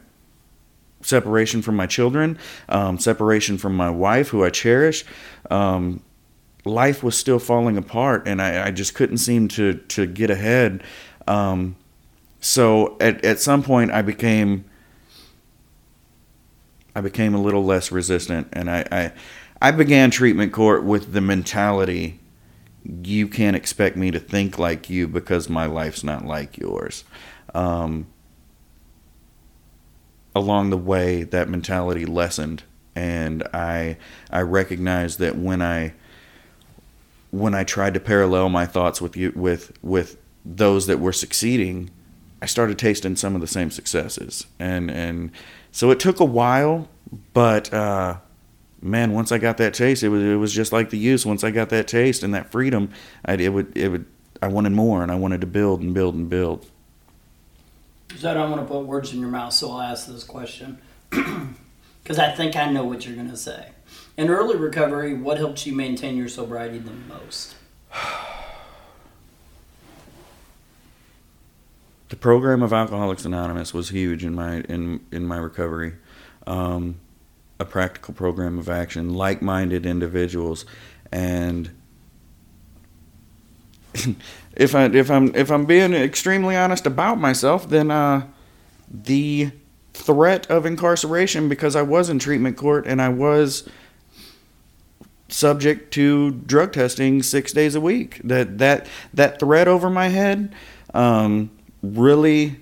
separation 1.00 1.62
from 1.62 1.76
my 1.76 1.86
children, 1.86 2.38
um, 2.68 2.98
separation 2.98 3.56
from 3.56 3.74
my 3.74 3.88
wife, 3.88 4.28
who 4.28 4.44
I 4.44 4.50
cherish. 4.50 5.04
Um, 5.50 6.02
life 6.64 7.02
was 7.02 7.16
still 7.16 7.38
falling 7.38 7.76
apart, 7.76 8.26
and 8.26 8.42
I, 8.42 8.66
I, 8.66 8.70
just 8.70 8.94
couldn't 8.94 9.18
seem 9.18 9.48
to 9.48 9.74
to 9.74 10.06
get 10.06 10.30
ahead. 10.30 10.82
Um, 11.26 11.76
so 12.40 12.96
at 13.00 13.24
at 13.24 13.40
some 13.40 13.62
point, 13.62 13.92
I 13.92 14.02
became 14.02 14.64
I 16.94 17.00
became 17.00 17.34
a 17.34 17.40
little 17.40 17.64
less 17.64 17.92
resistant, 17.92 18.48
and 18.52 18.68
I 18.68 18.84
I, 18.90 19.12
I 19.60 19.70
began 19.70 20.10
treatment 20.10 20.52
court 20.52 20.82
with 20.82 21.12
the 21.12 21.20
mentality 21.20 22.18
you 22.84 23.28
can't 23.28 23.56
expect 23.56 23.96
me 23.96 24.10
to 24.10 24.18
think 24.18 24.58
like 24.58 24.90
you 24.90 25.08
because 25.08 25.48
my 25.48 25.66
life's 25.66 26.02
not 26.02 26.24
like 26.24 26.58
yours. 26.58 27.04
Um, 27.54 28.06
along 30.34 30.70
the 30.70 30.78
way, 30.78 31.22
that 31.24 31.48
mentality 31.48 32.04
lessened 32.04 32.64
and 32.94 33.42
I 33.54 33.96
I 34.30 34.40
recognized 34.40 35.18
that 35.18 35.36
when 35.36 35.62
I 35.62 35.94
when 37.30 37.54
I 37.54 37.64
tried 37.64 37.94
to 37.94 38.00
parallel 38.00 38.48
my 38.48 38.66
thoughts 38.66 39.00
with 39.00 39.16
you 39.16 39.32
with 39.34 39.72
with 39.82 40.18
those 40.44 40.86
that 40.86 41.00
were 41.00 41.12
succeeding, 41.12 41.90
I 42.40 42.46
started 42.46 42.78
tasting 42.78 43.16
some 43.16 43.34
of 43.34 43.40
the 43.40 43.46
same 43.46 43.70
successes, 43.70 44.46
and 44.58 44.90
and 44.90 45.30
so 45.70 45.90
it 45.90 46.00
took 46.00 46.20
a 46.20 46.24
while, 46.24 46.88
but 47.32 47.72
uh, 47.72 48.16
man, 48.82 49.12
once 49.12 49.32
I 49.32 49.38
got 49.38 49.56
that 49.58 49.74
taste, 49.74 50.02
it 50.02 50.08
was 50.08 50.22
it 50.22 50.36
was 50.36 50.52
just 50.52 50.72
like 50.72 50.90
the 50.90 50.98
use. 50.98 51.24
Once 51.24 51.44
I 51.44 51.50
got 51.50 51.68
that 51.70 51.88
taste 51.88 52.22
and 52.22 52.34
that 52.34 52.50
freedom, 52.50 52.90
I 53.24 53.34
it 53.34 53.52
would 53.52 53.76
it 53.76 53.88
would 53.88 54.04
I 54.42 54.48
wanted 54.48 54.72
more, 54.72 55.02
and 55.02 55.12
I 55.12 55.14
wanted 55.14 55.40
to 55.42 55.46
build 55.46 55.80
and 55.80 55.94
build 55.94 56.14
and 56.14 56.28
build. 56.28 56.66
So 58.18 58.30
I 58.30 58.34
don't 58.34 58.50
want 58.50 58.60
to 58.60 58.66
put 58.66 58.80
words 58.80 59.12
in 59.12 59.20
your 59.20 59.30
mouth, 59.30 59.52
so 59.52 59.70
I'll 59.70 59.80
ask 59.80 60.06
this 60.06 60.24
question 60.24 60.78
because 61.10 62.18
I 62.18 62.32
think 62.32 62.56
I 62.56 62.70
know 62.70 62.84
what 62.84 63.06
you're 63.06 63.14
going 63.14 63.30
to 63.30 63.36
say. 63.36 63.70
In 64.18 64.28
early 64.28 64.56
recovery, 64.56 65.14
what 65.14 65.38
helped 65.38 65.64
you 65.66 65.72
maintain 65.74 66.16
your 66.16 66.28
sobriety 66.28 66.78
the 66.78 66.90
most? 66.90 67.54
the 72.08 72.16
program 72.16 72.62
of 72.62 72.74
Alcoholics 72.74 73.24
Anonymous 73.24 73.72
was 73.72 73.88
huge 73.88 74.22
in 74.22 74.34
my 74.34 74.60
in 74.62 75.00
in 75.10 75.24
my 75.24 75.38
recovery. 75.38 75.94
Um, 76.46 76.96
a 77.62 77.64
practical 77.64 78.12
program 78.12 78.58
of 78.58 78.68
action, 78.68 79.14
like-minded 79.14 79.86
individuals, 79.86 80.66
and 81.10 81.70
if 84.56 84.74
I 84.74 84.84
if 84.86 85.10
I'm 85.10 85.34
if 85.34 85.50
I'm 85.50 85.64
being 85.64 85.94
extremely 85.94 86.56
honest 86.56 86.86
about 86.86 87.18
myself, 87.18 87.68
then 87.68 87.90
uh, 87.90 88.26
the 88.90 89.50
threat 89.94 90.50
of 90.50 90.66
incarceration 90.66 91.48
because 91.48 91.76
I 91.76 91.82
was 91.82 92.08
in 92.08 92.18
treatment 92.18 92.56
court 92.56 92.86
and 92.86 93.00
I 93.00 93.08
was 93.10 93.68
subject 95.28 95.92
to 95.94 96.30
drug 96.30 96.72
testing 96.72 97.22
six 97.22 97.52
days 97.52 97.74
a 97.74 97.80
week. 97.80 98.20
That 98.24 98.58
that 98.58 98.86
that 99.14 99.38
threat 99.38 99.68
over 99.68 99.88
my 99.88 100.08
head 100.08 100.54
um, 100.94 101.50
really 101.82 102.56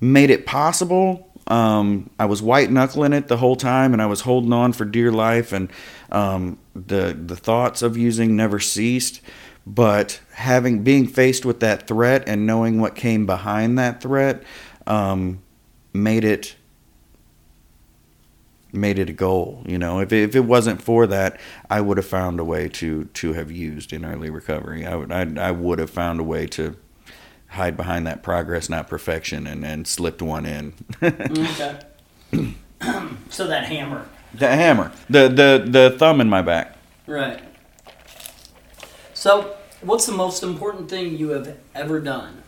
made 0.00 0.30
it 0.30 0.46
possible. 0.46 1.27
Um, 1.48 2.10
I 2.18 2.26
was 2.26 2.42
white 2.42 2.70
knuckling 2.70 3.12
it 3.14 3.28
the 3.28 3.38
whole 3.38 3.56
time, 3.56 3.92
and 3.92 4.02
I 4.02 4.06
was 4.06 4.20
holding 4.20 4.52
on 4.52 4.72
for 4.72 4.84
dear 4.84 5.10
life, 5.10 5.52
and 5.52 5.70
um, 6.12 6.58
the 6.74 7.18
the 7.18 7.36
thoughts 7.36 7.82
of 7.82 7.96
using 7.96 8.36
never 8.36 8.60
ceased. 8.60 9.20
But 9.66 10.20
having 10.32 10.82
being 10.82 11.06
faced 11.06 11.44
with 11.44 11.60
that 11.60 11.86
threat 11.86 12.24
and 12.26 12.46
knowing 12.46 12.80
what 12.80 12.94
came 12.94 13.26
behind 13.26 13.78
that 13.78 14.00
threat 14.00 14.42
um, 14.86 15.42
made 15.92 16.24
it 16.24 16.56
made 18.72 18.98
it 18.98 19.08
a 19.10 19.12
goal. 19.12 19.62
You 19.66 19.78
know, 19.78 20.00
if 20.00 20.12
if 20.12 20.34
it 20.34 20.44
wasn't 20.44 20.82
for 20.82 21.06
that, 21.06 21.38
I 21.70 21.80
would 21.80 21.96
have 21.96 22.06
found 22.06 22.40
a 22.40 22.44
way 22.44 22.68
to 22.70 23.04
to 23.04 23.32
have 23.34 23.50
used 23.50 23.92
in 23.92 24.04
early 24.04 24.30
recovery. 24.30 24.86
I 24.86 24.94
would 24.96 25.12
I, 25.12 25.48
I 25.48 25.50
would 25.50 25.78
have 25.78 25.90
found 25.90 26.20
a 26.20 26.24
way 26.24 26.46
to 26.48 26.76
hide 27.48 27.76
behind 27.76 28.06
that 28.06 28.22
progress, 28.22 28.68
not 28.68 28.88
perfection, 28.88 29.46
and 29.46 29.64
and 29.64 29.86
slipped 29.86 30.22
one 30.22 30.46
in. 30.46 30.74
okay. 31.02 31.78
so 33.30 33.46
that 33.46 33.64
hammer. 33.64 34.08
The 34.34 34.48
hammer, 34.48 34.92
the 35.08 35.28
the 35.28 35.64
the 35.66 35.96
thumb 35.98 36.20
in 36.20 36.28
my 36.28 36.42
back. 36.42 36.76
Right. 37.06 37.40
So, 39.14 39.56
what's 39.80 40.06
the 40.06 40.12
most 40.12 40.42
important 40.42 40.90
thing 40.90 41.16
you 41.16 41.30
have 41.30 41.56
ever 41.74 42.00
done 42.00 42.42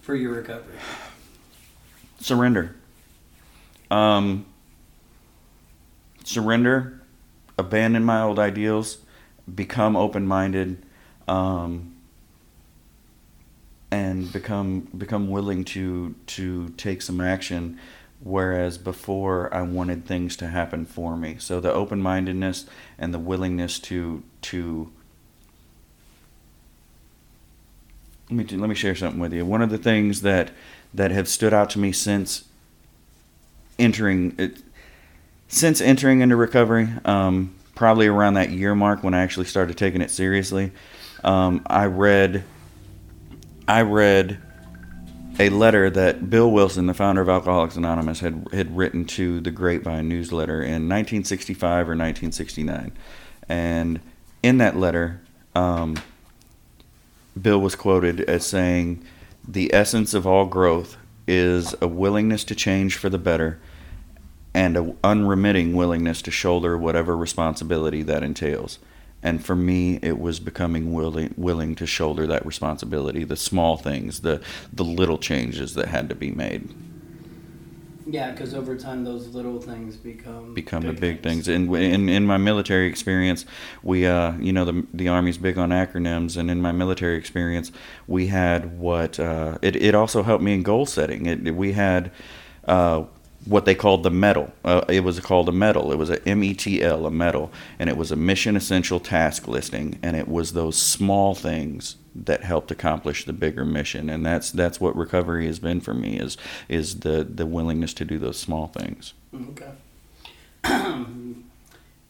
for 0.00 0.14
your 0.14 0.32
recovery? 0.32 0.78
Surrender. 2.18 2.74
Um, 3.90 4.46
surrender, 6.24 7.02
abandon 7.56 8.04
my 8.04 8.22
old 8.22 8.38
ideals, 8.38 8.98
become 9.54 9.94
open 9.94 10.26
minded, 10.26 10.84
um, 11.28 11.95
and 13.90 14.32
become 14.32 14.88
become 14.96 15.28
willing 15.28 15.64
to 15.64 16.14
to 16.26 16.68
take 16.70 17.02
some 17.02 17.20
action. 17.20 17.78
Whereas 18.20 18.78
before 18.78 19.52
I 19.54 19.62
wanted 19.62 20.06
things 20.06 20.36
to 20.38 20.48
happen 20.48 20.86
for 20.86 21.16
me. 21.16 21.36
So 21.38 21.60
the 21.60 21.72
open 21.72 22.00
mindedness 22.00 22.66
and 22.98 23.12
the 23.12 23.18
willingness 23.18 23.78
to 23.80 24.22
to 24.42 24.90
let 28.30 28.52
me 28.52 28.58
let 28.58 28.68
me 28.68 28.74
share 28.74 28.94
something 28.94 29.20
with 29.20 29.32
you. 29.32 29.44
One 29.44 29.62
of 29.62 29.70
the 29.70 29.78
things 29.78 30.22
that 30.22 30.50
that 30.94 31.10
have 31.10 31.28
stood 31.28 31.52
out 31.52 31.70
to 31.70 31.78
me 31.78 31.92
since 31.92 32.44
entering 33.78 34.34
it, 34.38 34.58
since 35.48 35.80
entering 35.80 36.20
into 36.22 36.36
recovery, 36.36 36.88
um, 37.04 37.54
probably 37.74 38.06
around 38.06 38.34
that 38.34 38.50
year 38.50 38.74
mark 38.74 39.04
when 39.04 39.14
I 39.14 39.22
actually 39.22 39.46
started 39.46 39.76
taking 39.76 40.00
it 40.00 40.10
seriously, 40.10 40.72
um, 41.22 41.62
I 41.66 41.86
read 41.86 42.44
I 43.68 43.82
read 43.82 44.38
a 45.38 45.48
letter 45.50 45.90
that 45.90 46.30
Bill 46.30 46.50
Wilson, 46.50 46.86
the 46.86 46.94
founder 46.94 47.20
of 47.20 47.28
Alcoholics 47.28 47.76
Anonymous, 47.76 48.20
had 48.20 48.46
had 48.52 48.76
written 48.76 49.04
to 49.06 49.40
the 49.40 49.50
Grapevine 49.50 50.08
newsletter 50.08 50.62
in 50.62 50.88
1965 50.88 51.88
or 51.88 51.96
1969, 51.96 52.92
and 53.48 54.00
in 54.42 54.58
that 54.58 54.76
letter, 54.76 55.20
um, 55.54 55.96
Bill 57.40 57.60
was 57.60 57.74
quoted 57.74 58.20
as 58.20 58.46
saying, 58.46 59.02
"The 59.46 59.74
essence 59.74 60.14
of 60.14 60.26
all 60.26 60.46
growth 60.46 60.96
is 61.26 61.74
a 61.80 61.88
willingness 61.88 62.44
to 62.44 62.54
change 62.54 62.96
for 62.96 63.08
the 63.08 63.18
better." 63.18 63.58
And 64.54 64.74
an 64.78 64.96
unremitting 65.04 65.74
willingness 65.74 66.22
to 66.22 66.30
shoulder 66.30 66.78
whatever 66.78 67.14
responsibility 67.14 68.02
that 68.04 68.22
entails 68.22 68.78
and 69.22 69.44
for 69.44 69.56
me 69.56 69.98
it 70.02 70.18
was 70.18 70.40
becoming 70.40 70.92
willing 70.92 71.34
willing 71.36 71.74
to 71.74 71.86
shoulder 71.86 72.26
that 72.26 72.44
responsibility 72.46 73.24
the 73.24 73.36
small 73.36 73.76
things 73.76 74.20
the 74.20 74.40
the 74.72 74.84
little 74.84 75.18
changes 75.18 75.74
that 75.74 75.88
had 75.88 76.08
to 76.08 76.14
be 76.14 76.30
made. 76.30 76.70
Yeah 78.08 78.30
because 78.30 78.54
over 78.54 78.76
time 78.76 79.02
those 79.04 79.28
little 79.28 79.60
things 79.60 79.96
become 79.96 80.54
become 80.54 80.80
big 80.80 80.86
the 80.86 80.92
big 80.92 81.22
things, 81.22 81.46
things. 81.46 81.48
In, 81.48 81.74
in 81.74 82.08
in 82.08 82.24
my 82.24 82.36
military 82.36 82.86
experience 82.86 83.44
we 83.82 84.06
uh 84.06 84.36
you 84.38 84.52
know 84.52 84.64
the 84.64 84.86
the 84.94 85.08
army's 85.08 85.38
big 85.38 85.58
on 85.58 85.70
acronyms 85.70 86.36
and 86.36 86.48
in 86.50 86.62
my 86.62 86.70
military 86.72 87.16
experience 87.16 87.72
we 88.06 88.28
had 88.28 88.78
what 88.78 89.18
uh 89.18 89.58
it, 89.60 89.74
it 89.76 89.94
also 89.94 90.22
helped 90.22 90.44
me 90.44 90.54
in 90.54 90.62
goal 90.62 90.86
setting. 90.86 91.26
It, 91.26 91.54
we 91.54 91.72
had 91.72 92.12
uh 92.64 93.04
what 93.46 93.64
they 93.64 93.74
called 93.74 94.02
the 94.02 94.10
medal. 94.10 94.52
Uh, 94.64 94.84
it 94.88 95.04
was 95.04 95.18
called 95.20 95.48
a 95.48 95.52
medal. 95.52 95.92
It 95.92 95.96
was 95.96 96.10
a 96.10 96.18
METL, 96.18 97.06
a 97.06 97.10
medal, 97.10 97.52
and 97.78 97.88
it 97.88 97.96
was 97.96 98.10
a 98.10 98.16
mission 98.16 98.56
essential 98.56 99.00
task 99.00 99.48
listing, 99.48 99.98
and 100.02 100.16
it 100.16 100.28
was 100.28 100.52
those 100.52 100.76
small 100.76 101.34
things 101.34 101.96
that 102.14 102.44
helped 102.44 102.70
accomplish 102.70 103.24
the 103.24 103.32
bigger 103.32 103.64
mission, 103.64 104.10
and 104.10 104.26
that's 104.26 104.50
that's 104.50 104.80
what 104.80 104.96
recovery 104.96 105.46
has 105.46 105.58
been 105.58 105.80
for 105.80 105.94
me 105.94 106.18
is 106.18 106.36
is 106.68 107.00
the 107.00 107.24
the 107.24 107.46
willingness 107.46 107.94
to 107.94 108.04
do 108.04 108.18
those 108.18 108.38
small 108.38 108.66
things. 108.66 109.14
Okay. 109.34 109.70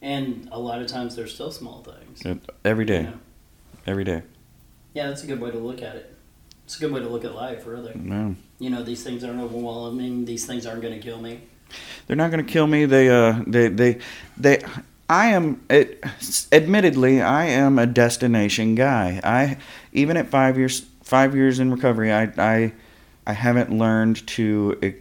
and 0.02 0.48
a 0.50 0.58
lot 0.58 0.80
of 0.80 0.86
times 0.86 1.16
they're 1.16 1.26
still 1.26 1.50
small 1.50 1.82
things. 1.82 2.40
Every 2.64 2.86
day. 2.86 3.02
You 3.02 3.06
know? 3.08 3.20
Every 3.86 4.04
day. 4.04 4.22
Yeah, 4.94 5.08
that's 5.08 5.22
a 5.22 5.26
good 5.26 5.40
way 5.40 5.50
to 5.50 5.58
look 5.58 5.82
at 5.82 5.96
it. 5.96 6.14
It's 6.64 6.76
a 6.78 6.80
good 6.80 6.92
way 6.92 7.00
to 7.00 7.08
look 7.08 7.24
at 7.24 7.34
life, 7.34 7.66
really. 7.66 7.92
Yeah 8.02 8.32
you 8.58 8.70
know 8.70 8.82
these 8.82 9.02
things 9.02 9.24
aren't 9.24 9.40
overwhelming. 9.40 10.24
These 10.24 10.46
things 10.46 10.66
aren't 10.66 10.82
going 10.82 10.94
to 10.94 11.00
kill 11.00 11.20
me. 11.20 11.40
They're 12.06 12.16
not 12.16 12.30
going 12.30 12.44
to 12.44 12.50
kill 12.50 12.66
me. 12.66 12.84
They 12.84 13.08
uh 13.08 13.42
they 13.46 13.68
they 13.68 13.98
they. 14.36 14.64
I 15.08 15.28
am 15.28 15.62
it, 15.70 16.02
admittedly 16.50 17.22
I 17.22 17.44
am 17.46 17.78
a 17.78 17.86
destination 17.86 18.74
guy. 18.74 19.20
I 19.22 19.58
even 19.92 20.16
at 20.16 20.28
five 20.28 20.58
years 20.58 20.84
five 21.02 21.34
years 21.34 21.60
in 21.60 21.70
recovery, 21.70 22.12
I 22.12 22.32
I 22.38 22.72
I 23.26 23.32
haven't 23.32 23.70
learned 23.70 24.26
to 24.28 24.94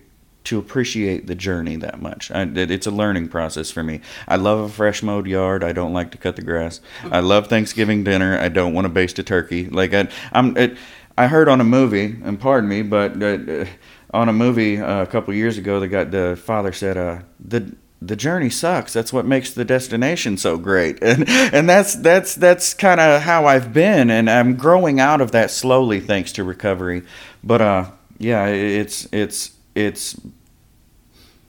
to 0.46 0.60
appreciate 0.60 1.26
the 1.26 1.36
journey 1.36 1.76
that 1.76 2.02
much. 2.02 2.30
I, 2.32 2.44
it's 2.44 2.86
a 2.86 2.92
learning 2.92 3.30
process 3.30 3.72
for 3.72 3.84
me. 3.84 4.02
I 4.28 4.36
love 4.36 4.60
a 4.60 4.70
fresh 4.70 5.02
mowed 5.02 5.26
yard. 5.26 5.64
I 5.64 5.74
don't 5.74 5.92
like 5.92 6.12
to 6.12 6.18
cut 6.18 6.36
the 6.36 6.44
grass. 6.44 6.82
I 7.12 7.20
love 7.20 7.48
Thanksgiving 7.48 8.04
dinner. 8.04 8.38
I 8.38 8.50
don't 8.50 8.74
want 8.74 8.86
to 8.86 8.90
baste 8.90 9.18
a 9.20 9.24
turkey. 9.24 9.68
Like 9.68 9.94
I, 9.94 10.08
I'm. 10.32 10.56
It, 10.56 10.78
I 11.18 11.28
heard 11.28 11.48
on 11.48 11.62
a 11.62 11.64
movie, 11.64 12.16
and 12.24 12.40
pardon 12.40 12.70
me, 12.70 12.82
but 12.82 13.22
uh, 13.22 13.66
on 14.14 14.30
a 14.30 14.34
movie 14.34 14.80
uh, 14.80 15.04
a 15.04 15.08
couple 15.08 15.34
years 15.34 15.58
ago, 15.58 15.80
the 15.80 16.06
the 16.06 16.36
father 16.36 16.74
said, 16.74 16.98
uh, 16.98 17.20
"the 17.40 17.76
the 18.02 18.16
journey 18.16 18.50
sucks. 18.50 18.92
That's 18.94 19.14
what 19.14 19.26
makes 19.26 19.54
the 19.54 19.66
destination 19.66 20.38
so 20.38 20.58
great." 20.58 21.00
And 21.04 21.28
and 21.30 21.70
that's 21.70 21.96
that's 21.96 22.36
that's 22.36 22.74
kind 22.74 23.00
of 23.00 23.22
how 23.22 23.46
I've 23.46 23.72
been, 23.72 24.10
and 24.10 24.30
I'm 24.30 24.56
growing 24.56 25.00
out 25.00 25.22
of 25.22 25.32
that 25.32 25.52
slowly 25.52 26.00
thanks 26.00 26.32
to 26.34 26.44
recovery. 26.44 27.04
But 27.44 27.62
uh, 27.62 27.92
yeah, 28.18 28.48
it's 28.48 29.08
it's 29.14 29.52
it's 29.74 30.20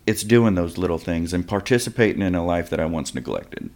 it's 0.06 0.23
doing 0.23 0.54
those 0.54 0.78
little 0.78 0.99
things 0.99 1.32
and 1.32 1.46
participating 1.46 2.23
in 2.23 2.37
a 2.37 2.44
life 2.44 2.70
that 2.70 2.78
I 2.78 2.87
once 2.87 3.14
neglected. 3.14 3.70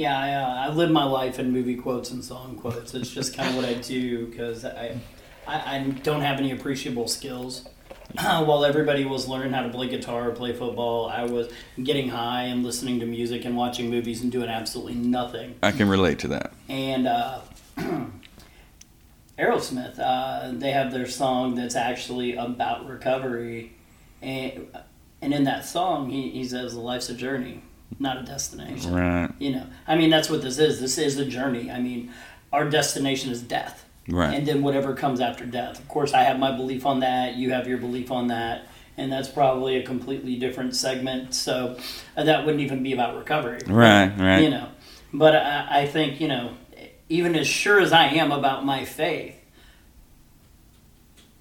Yeah, 0.00 0.18
I, 0.18 0.32
uh, 0.32 0.70
I 0.70 0.74
live 0.74 0.90
my 0.90 1.04
life 1.04 1.38
in 1.38 1.52
movie 1.52 1.76
quotes 1.76 2.10
and 2.10 2.24
song 2.24 2.56
quotes. 2.56 2.94
It's 2.94 3.10
just 3.10 3.36
kind 3.36 3.50
of 3.50 3.56
what 3.56 3.66
I 3.66 3.74
do 3.74 4.28
because 4.28 4.64
I, 4.64 4.98
I, 5.46 5.76
I 5.76 5.84
don't 6.02 6.22
have 6.22 6.38
any 6.38 6.52
appreciable 6.52 7.06
skills. 7.06 7.68
while 8.18 8.64
everybody 8.64 9.04
was 9.04 9.28
learning 9.28 9.52
how 9.52 9.62
to 9.62 9.68
play 9.68 9.88
guitar 9.88 10.30
or 10.30 10.32
play 10.32 10.54
football, 10.54 11.10
I 11.10 11.24
was 11.24 11.52
getting 11.84 12.08
high 12.08 12.44
and 12.44 12.64
listening 12.64 13.00
to 13.00 13.06
music 13.06 13.44
and 13.44 13.58
watching 13.58 13.90
movies 13.90 14.22
and 14.22 14.32
doing 14.32 14.48
absolutely 14.48 14.94
nothing. 14.94 15.56
I 15.62 15.70
can 15.70 15.86
relate 15.86 16.18
to 16.20 16.28
that. 16.28 16.54
And 16.70 17.06
uh, 17.06 17.40
Aerosmith, 19.38 19.98
uh, 19.98 20.52
they 20.54 20.70
have 20.70 20.92
their 20.92 21.08
song 21.08 21.56
that's 21.56 21.76
actually 21.76 22.36
about 22.36 22.88
recovery, 22.88 23.76
and 24.22 24.74
and 25.20 25.34
in 25.34 25.44
that 25.44 25.66
song, 25.66 26.08
he, 26.08 26.30
he 26.30 26.44
says, 26.46 26.74
"Life's 26.74 27.10
a 27.10 27.14
journey, 27.14 27.64
not 27.98 28.18
a 28.18 28.22
destination." 28.22 28.94
Right. 28.94 29.30
You 29.38 29.52
know, 29.52 29.66
I 29.86 29.96
mean, 29.96 30.10
that's 30.10 30.30
what 30.30 30.42
this 30.42 30.58
is. 30.58 30.80
This 30.80 30.98
is 30.98 31.18
a 31.18 31.24
journey. 31.24 31.70
I 31.70 31.80
mean, 31.80 32.12
our 32.52 32.68
destination 32.68 33.30
is 33.30 33.42
death. 33.42 33.86
Right. 34.08 34.34
And 34.34 34.46
then 34.46 34.62
whatever 34.62 34.94
comes 34.94 35.20
after 35.20 35.44
death. 35.44 35.78
Of 35.78 35.86
course, 35.88 36.14
I 36.14 36.22
have 36.22 36.38
my 36.38 36.56
belief 36.56 36.84
on 36.86 37.00
that. 37.00 37.36
You 37.36 37.52
have 37.52 37.68
your 37.68 37.78
belief 37.78 38.10
on 38.10 38.28
that. 38.28 38.66
And 38.96 39.12
that's 39.12 39.28
probably 39.28 39.76
a 39.76 39.82
completely 39.82 40.36
different 40.36 40.74
segment. 40.74 41.34
So 41.34 41.78
uh, 42.16 42.24
that 42.24 42.44
wouldn't 42.44 42.62
even 42.62 42.82
be 42.82 42.92
about 42.92 43.16
recovery. 43.16 43.60
Right, 43.66 44.12
right. 44.18 44.42
You 44.42 44.50
know, 44.50 44.68
but 45.12 45.36
I, 45.36 45.82
I 45.82 45.86
think, 45.86 46.20
you 46.20 46.28
know, 46.28 46.54
even 47.08 47.36
as 47.36 47.46
sure 47.46 47.80
as 47.80 47.92
I 47.92 48.06
am 48.06 48.32
about 48.32 48.64
my 48.64 48.84
faith, 48.84 49.36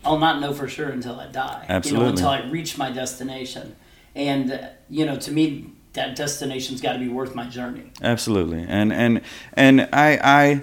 I'll 0.06 0.20
not 0.20 0.40
know 0.40 0.54
for 0.54 0.68
sure 0.68 0.90
until 0.90 1.20
I 1.20 1.28
die. 1.28 1.66
Absolutely. 1.68 2.00
You 2.00 2.04
know, 2.06 2.10
until 2.12 2.30
I 2.30 2.50
reach 2.50 2.78
my 2.78 2.92
destination. 2.92 3.76
And, 4.16 4.52
uh, 4.52 4.68
you 4.90 5.06
know, 5.06 5.18
to 5.18 5.32
me, 5.32 5.72
that 6.00 6.16
destination's 6.16 6.80
got 6.80 6.94
to 6.94 7.00
be 7.00 7.10
worth 7.10 7.36
my 7.36 7.46
journey. 7.46 7.92
Absolutely. 8.02 8.66
And 8.66 8.94
and 8.94 9.22
and 9.54 9.82
I 9.92 10.20
I 10.24 10.62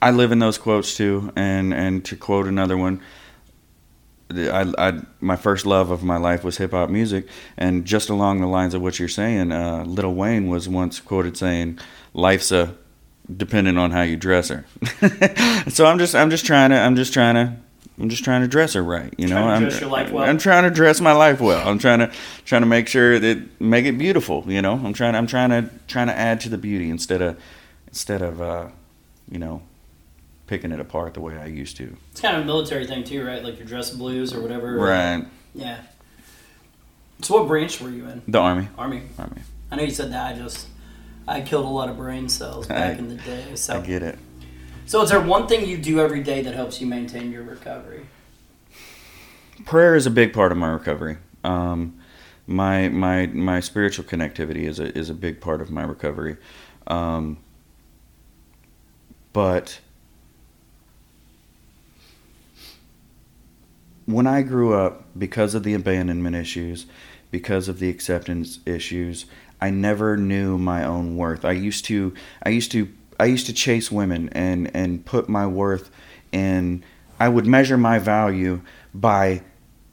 I 0.00 0.10
live 0.12 0.30
in 0.30 0.38
those 0.38 0.58
quotes 0.58 0.96
too. 0.96 1.32
And 1.34 1.74
and 1.74 2.04
to 2.04 2.14
quote 2.14 2.46
another 2.46 2.76
one, 2.76 3.02
I, 4.30 4.72
I 4.78 5.00
my 5.20 5.34
first 5.34 5.66
love 5.66 5.90
of 5.90 6.04
my 6.04 6.18
life 6.18 6.44
was 6.44 6.56
hip 6.58 6.70
hop 6.70 6.88
music, 6.88 7.26
and 7.56 7.84
just 7.84 8.10
along 8.10 8.40
the 8.40 8.46
lines 8.46 8.72
of 8.72 8.80
what 8.80 9.00
you're 9.00 9.08
saying, 9.08 9.50
uh, 9.50 9.82
Lil 9.84 10.14
Wayne 10.14 10.48
was 10.48 10.68
once 10.68 11.00
quoted 11.00 11.36
saying, 11.36 11.80
"Life's 12.14 12.52
a 12.52 12.76
dependent 13.36 13.76
on 13.76 13.90
how 13.90 14.02
you 14.02 14.16
dress 14.16 14.50
her." 14.50 14.64
so 15.68 15.86
I'm 15.86 15.98
just 15.98 16.14
I'm 16.14 16.30
just 16.30 16.46
trying 16.46 16.70
to 16.70 16.78
I'm 16.78 16.94
just 16.94 17.12
trying 17.12 17.34
to 17.34 17.56
I'm 17.98 18.10
just 18.10 18.24
trying 18.24 18.42
to 18.42 18.48
dress 18.48 18.74
her 18.74 18.84
right, 18.84 19.14
you 19.16 19.26
know. 19.26 19.38
I'm, 19.48 19.68
well. 20.12 20.18
I'm 20.18 20.36
trying 20.36 20.64
to 20.64 20.70
dress 20.70 21.00
my 21.00 21.12
life 21.12 21.40
well. 21.40 21.66
I'm 21.66 21.78
trying 21.78 22.00
to 22.00 22.12
trying 22.44 22.60
to 22.60 22.66
make 22.66 22.88
sure 22.88 23.18
that 23.18 23.60
make 23.60 23.86
it 23.86 23.96
beautiful, 23.96 24.44
you 24.46 24.60
know. 24.60 24.74
I'm 24.74 24.92
trying 24.92 25.14
I'm 25.14 25.26
trying 25.26 25.50
to 25.50 25.70
trying 25.88 26.08
to 26.08 26.14
add 26.14 26.40
to 26.42 26.50
the 26.50 26.58
beauty 26.58 26.90
instead 26.90 27.22
of 27.22 27.40
instead 27.88 28.20
of 28.20 28.42
uh, 28.42 28.68
you 29.30 29.38
know 29.38 29.62
picking 30.46 30.72
it 30.72 30.80
apart 30.80 31.14
the 31.14 31.20
way 31.20 31.38
I 31.38 31.46
used 31.46 31.78
to. 31.78 31.96
It's 32.12 32.20
kind 32.20 32.36
of 32.36 32.42
a 32.42 32.44
military 32.44 32.86
thing 32.86 33.02
too, 33.02 33.24
right? 33.24 33.42
Like 33.42 33.58
your 33.58 33.66
dress 33.66 33.90
blues 33.90 34.34
or 34.34 34.40
whatever. 34.40 34.76
Right. 34.76 35.24
Yeah. 35.54 35.80
So 37.22 37.38
what 37.38 37.48
branch 37.48 37.80
were 37.80 37.90
you 37.90 38.06
in? 38.08 38.22
The 38.28 38.38
army. 38.38 38.68
Army. 38.76 39.02
Army. 39.18 39.40
I 39.70 39.76
know 39.76 39.82
you 39.82 39.90
said 39.90 40.12
that. 40.12 40.34
I 40.34 40.38
just 40.38 40.66
I 41.26 41.40
killed 41.40 41.64
a 41.64 41.68
lot 41.68 41.88
of 41.88 41.96
brain 41.96 42.28
cells 42.28 42.66
back 42.66 42.96
I- 42.96 42.98
in 42.98 43.08
the 43.08 43.16
day. 43.16 43.56
So 43.56 43.78
I 43.78 43.80
get 43.80 44.02
it. 44.02 44.18
So 44.86 45.02
is 45.02 45.10
there 45.10 45.20
one 45.20 45.46
thing 45.46 45.68
you 45.68 45.76
do 45.76 46.00
every 46.00 46.22
day 46.22 46.42
that 46.42 46.54
helps 46.54 46.80
you 46.80 46.86
maintain 46.86 47.30
your 47.30 47.42
recovery? 47.42 48.06
prayer 49.64 49.94
is 49.94 50.06
a 50.06 50.10
big 50.10 50.32
part 50.32 50.52
of 50.52 50.58
my 50.58 50.68
recovery. 50.68 51.18
Um, 51.44 51.98
my 52.46 52.88
my 52.88 53.26
my 53.26 53.60
spiritual 53.60 54.04
connectivity 54.04 54.62
is 54.62 54.78
a 54.78 54.96
is 54.96 55.10
a 55.10 55.14
big 55.14 55.40
part 55.40 55.60
of 55.60 55.70
my 55.70 55.82
recovery. 55.82 56.36
Um, 56.86 57.38
but 59.32 59.80
when 64.06 64.26
I 64.26 64.42
grew 64.42 64.72
up, 64.72 65.04
because 65.18 65.54
of 65.54 65.64
the 65.64 65.74
abandonment 65.74 66.36
issues, 66.36 66.86
because 67.30 67.68
of 67.68 67.80
the 67.80 67.90
acceptance 67.90 68.60
issues, 68.64 69.26
I 69.60 69.70
never 69.70 70.16
knew 70.16 70.56
my 70.56 70.84
own 70.84 71.16
worth. 71.16 71.44
I 71.44 71.52
used 71.52 71.84
to 71.86 72.14
I 72.44 72.50
used 72.50 72.70
to 72.72 72.88
I 73.18 73.24
used 73.26 73.46
to 73.46 73.52
chase 73.52 73.90
women 73.90 74.28
and 74.32 74.70
and 74.74 75.04
put 75.04 75.28
my 75.28 75.46
worth 75.46 75.90
in 76.32 76.82
I 77.18 77.28
would 77.28 77.46
measure 77.46 77.78
my 77.78 77.98
value 77.98 78.60
by 78.92 79.42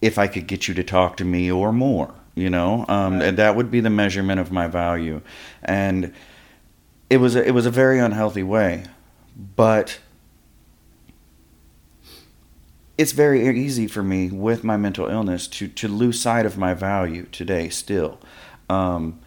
if 0.02 0.18
I 0.18 0.28
could 0.28 0.48
get 0.48 0.68
you 0.68 0.74
to 0.74 0.84
talk 0.84 1.16
to 1.18 1.26
me 1.26 1.50
or 1.50 1.72
more, 1.72 2.14
you 2.36 2.50
know? 2.50 2.86
Um, 2.90 3.14
Right. 3.14 3.24
and 3.24 3.38
that 3.38 3.56
would 3.56 3.72
be 3.72 3.80
the 3.80 3.90
measurement 3.90 4.40
of 4.40 4.52
my 4.52 4.68
value. 4.68 5.22
And 5.64 6.14
it 7.10 7.18
was 7.18 7.36
a, 7.38 7.48
it 7.48 7.52
was 7.52 7.66
a 7.66 7.72
very 7.72 8.00
unhealthy 8.00 8.44
way. 8.44 8.84
But 9.56 10.00
it's 12.98 13.14
very 13.14 13.48
easy 13.58 13.88
for 13.88 14.04
me 14.04 14.30
with 14.30 14.64
my 14.64 14.78
mental 14.78 15.08
illness 15.08 15.48
to, 15.48 15.68
to 15.70 15.88
lose 15.88 16.20
sight 16.20 16.46
of 16.46 16.58
my 16.58 16.74
value 16.74 17.26
today 17.32 17.70
still. 17.70 18.20
Um, 18.70 19.20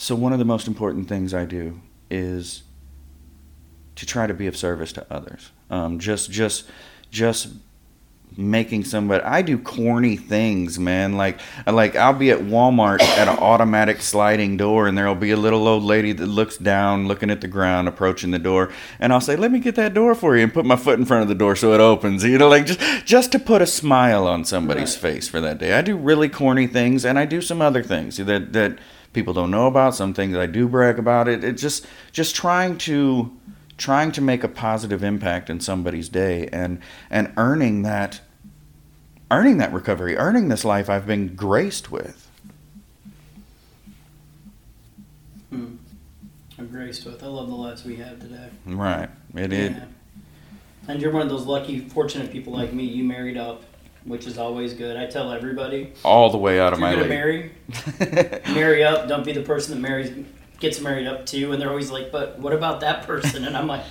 so 0.00 0.14
one 0.14 0.32
of 0.32 0.38
the 0.38 0.46
most 0.46 0.66
important 0.66 1.08
things 1.10 1.34
I 1.34 1.44
do 1.44 1.78
is 2.10 2.62
to 3.96 4.06
try 4.06 4.26
to 4.26 4.32
be 4.32 4.46
of 4.46 4.56
service 4.56 4.92
to 4.94 5.06
others. 5.10 5.50
Um, 5.68 5.98
just 5.98 6.30
just 6.30 6.64
just 7.10 7.48
making 8.34 8.84
somebody 8.84 9.22
I 9.22 9.42
do 9.42 9.58
corny 9.58 10.16
things, 10.16 10.78
man. 10.78 11.18
Like 11.18 11.38
like 11.66 11.96
I'll 11.96 12.14
be 12.14 12.30
at 12.30 12.38
Walmart 12.38 13.02
at 13.02 13.28
an 13.28 13.38
automatic 13.40 14.00
sliding 14.00 14.56
door 14.56 14.88
and 14.88 14.96
there'll 14.96 15.14
be 15.14 15.32
a 15.32 15.36
little 15.36 15.68
old 15.68 15.82
lady 15.82 16.12
that 16.12 16.26
looks 16.26 16.56
down, 16.56 17.06
looking 17.06 17.28
at 17.30 17.42
the 17.42 17.48
ground, 17.48 17.86
approaching 17.86 18.30
the 18.30 18.38
door, 18.38 18.72
and 19.00 19.12
I'll 19.12 19.20
say, 19.20 19.36
"Let 19.36 19.52
me 19.52 19.58
get 19.58 19.74
that 19.74 19.92
door 19.92 20.14
for 20.14 20.34
you," 20.34 20.44
and 20.44 20.54
put 20.54 20.64
my 20.64 20.76
foot 20.76 20.98
in 20.98 21.04
front 21.04 21.24
of 21.24 21.28
the 21.28 21.34
door 21.34 21.56
so 21.56 21.74
it 21.74 21.80
opens. 21.80 22.24
You 22.24 22.38
know, 22.38 22.48
like 22.48 22.64
just 22.64 22.80
just 23.04 23.32
to 23.32 23.38
put 23.38 23.60
a 23.60 23.66
smile 23.66 24.26
on 24.26 24.46
somebody's 24.46 24.94
Right. 24.94 25.12
face 25.12 25.28
for 25.28 25.42
that 25.42 25.58
day. 25.58 25.74
I 25.74 25.82
do 25.82 25.94
really 25.94 26.30
corny 26.30 26.66
things 26.66 27.04
and 27.04 27.18
I 27.18 27.26
do 27.26 27.42
some 27.42 27.60
other 27.60 27.82
things 27.82 28.16
that 28.16 28.54
that 28.54 28.78
people 29.12 29.32
don't 29.34 29.50
know 29.50 29.66
about, 29.66 29.94
some 29.94 30.14
things 30.14 30.36
I 30.36 30.46
do 30.46 30.68
brag 30.68 30.98
about 30.98 31.28
it. 31.28 31.42
It 31.44 31.52
just 31.52 31.86
just 32.12 32.34
trying 32.36 32.78
to 32.78 33.36
trying 33.76 34.12
to 34.12 34.20
make 34.20 34.44
a 34.44 34.48
positive 34.48 35.02
impact 35.02 35.48
in 35.48 35.58
somebody's 35.60 36.08
day 36.08 36.48
and 36.52 36.80
and 37.10 37.32
earning 37.38 37.82
that 37.82 38.20
earning 39.30 39.56
that 39.56 39.72
recovery 39.72 40.18
earning 40.18 40.48
this 40.48 40.66
life 40.66 40.90
i've 40.90 41.06
been 41.06 41.34
graced 41.34 41.90
with 41.90 42.28
Hmm. 45.50 45.76
I'm 46.58 46.68
graced 46.68 47.06
with. 47.06 47.22
I 47.22 47.26
love 47.26 47.48
the 47.48 47.54
lives 47.54 47.84
we 47.84 47.96
have 47.96 48.20
today. 48.20 48.48
right 48.66 49.08
it 49.34 49.52
is 49.52 49.70
Yeah. 49.70 49.84
And 50.88 51.00
you're 51.00 51.12
one 51.12 51.22
of 51.22 51.28
those 51.28 51.46
lucky, 51.46 51.80
fortunate 51.80 52.30
people 52.32 52.52
like 52.52 52.72
me. 52.72 52.84
You 52.84 53.04
married 53.04 53.36
up, 53.36 53.62
which 54.04 54.26
is 54.26 54.38
always 54.38 54.72
good. 54.74 54.96
I 54.96 55.06
tell 55.06 55.32
everybody, 55.32 55.92
all 56.04 56.30
the 56.30 56.38
way 56.38 56.58
out 56.60 56.72
of 56.72 56.78
my 56.78 56.94
league 56.94 57.08
marry, 57.08 57.52
marry 58.48 58.84
up. 58.84 59.08
Don't 59.08 59.24
be 59.24 59.32
the 59.32 59.42
person 59.42 59.74
that 59.74 59.80
marries 59.80 60.26
gets 60.58 60.80
married 60.80 61.06
up 61.06 61.26
to. 61.26 61.52
And 61.52 61.60
they're 61.60 61.70
always 61.70 61.90
like, 61.90 62.10
"But 62.12 62.38
what 62.38 62.52
about 62.52 62.80
that 62.80 63.06
person?" 63.06 63.44
And 63.44 63.56
I'm 63.56 63.66
like, 63.66 63.82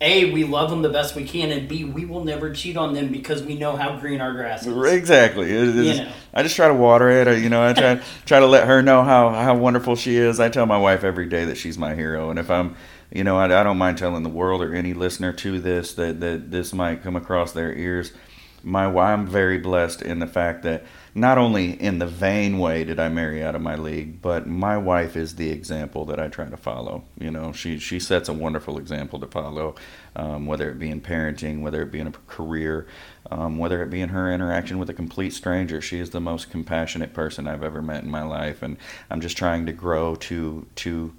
"A, 0.00 0.32
we 0.32 0.44
love 0.44 0.70
them 0.70 0.82
the 0.82 0.88
best 0.88 1.14
we 1.14 1.24
can, 1.24 1.50
and 1.50 1.68
B, 1.68 1.84
we 1.84 2.04
will 2.04 2.24
never 2.24 2.52
cheat 2.52 2.76
on 2.76 2.94
them 2.94 3.08
because 3.08 3.42
we 3.42 3.56
know 3.56 3.76
how 3.76 3.96
green 3.98 4.20
our 4.20 4.32
grass 4.32 4.66
is." 4.66 4.92
exactly 4.92 5.50
is- 5.50 5.74
You 5.74 6.04
know. 6.04 6.12
i 6.34 6.42
just 6.42 6.56
try 6.56 6.68
to 6.68 6.74
water 6.74 7.08
it 7.10 7.26
or, 7.26 7.36
you 7.36 7.48
know 7.48 7.66
i 7.66 7.72
try 7.72 8.00
try 8.26 8.38
to 8.40 8.46
let 8.46 8.66
her 8.66 8.82
know 8.82 9.02
how 9.02 9.30
how 9.30 9.54
wonderful 9.56 9.96
she 9.96 10.16
is 10.16 10.38
i 10.40 10.48
tell 10.48 10.66
my 10.66 10.78
wife 10.78 11.02
every 11.04 11.26
day 11.26 11.44
that 11.46 11.56
she's 11.56 11.76
my 11.78 11.94
hero 11.94 12.30
and 12.30 12.38
if 12.38 12.50
i'm 12.50 12.76
you 13.10 13.24
know 13.24 13.36
i, 13.38 13.44
I 13.46 13.62
don't 13.62 13.78
mind 13.78 13.98
telling 13.98 14.22
the 14.22 14.28
world 14.28 14.62
or 14.62 14.74
any 14.74 14.92
listener 14.94 15.32
to 15.32 15.58
this 15.58 15.94
that 15.94 16.20
that 16.20 16.50
this 16.50 16.72
might 16.72 17.02
come 17.02 17.16
across 17.16 17.52
their 17.52 17.72
ears 17.72 18.12
my 18.62 18.84
wi- 18.84 19.12
I'm 19.12 19.26
very 19.26 19.58
blessed 19.58 20.02
in 20.02 20.18
the 20.18 20.26
fact 20.26 20.62
that 20.64 20.84
not 21.14 21.38
only 21.38 21.70
in 21.80 21.98
the 21.98 22.06
vain 22.06 22.58
way 22.58 22.84
did 22.84 23.00
I 23.00 23.08
marry 23.08 23.42
out 23.42 23.54
of 23.54 23.60
my 23.60 23.74
league, 23.74 24.22
but 24.22 24.46
my 24.46 24.76
wife 24.76 25.16
is 25.16 25.34
the 25.34 25.50
example 25.50 26.04
that 26.06 26.20
I 26.20 26.28
try 26.28 26.46
to 26.46 26.56
follow. 26.56 27.04
You 27.18 27.30
know, 27.30 27.52
she 27.52 27.78
she 27.78 27.98
sets 27.98 28.28
a 28.28 28.32
wonderful 28.32 28.78
example 28.78 29.18
to 29.20 29.26
follow, 29.26 29.74
um, 30.14 30.46
whether 30.46 30.70
it 30.70 30.78
be 30.78 30.90
in 30.90 31.00
parenting, 31.00 31.62
whether 31.62 31.82
it 31.82 31.90
be 31.90 32.00
in 32.00 32.06
a 32.06 32.12
career, 32.26 32.86
um, 33.30 33.58
whether 33.58 33.82
it 33.82 33.90
be 33.90 34.00
in 34.00 34.10
her 34.10 34.32
interaction 34.32 34.78
with 34.78 34.90
a 34.90 34.94
complete 34.94 35.32
stranger. 35.32 35.80
She 35.80 35.98
is 35.98 36.10
the 36.10 36.20
most 36.20 36.50
compassionate 36.50 37.12
person 37.14 37.48
I've 37.48 37.64
ever 37.64 37.82
met 37.82 38.04
in 38.04 38.10
my 38.10 38.22
life, 38.22 38.62
and 38.62 38.76
I'm 39.10 39.20
just 39.20 39.36
trying 39.36 39.66
to 39.66 39.72
grow 39.72 40.14
to 40.16 40.66
to 40.76 41.12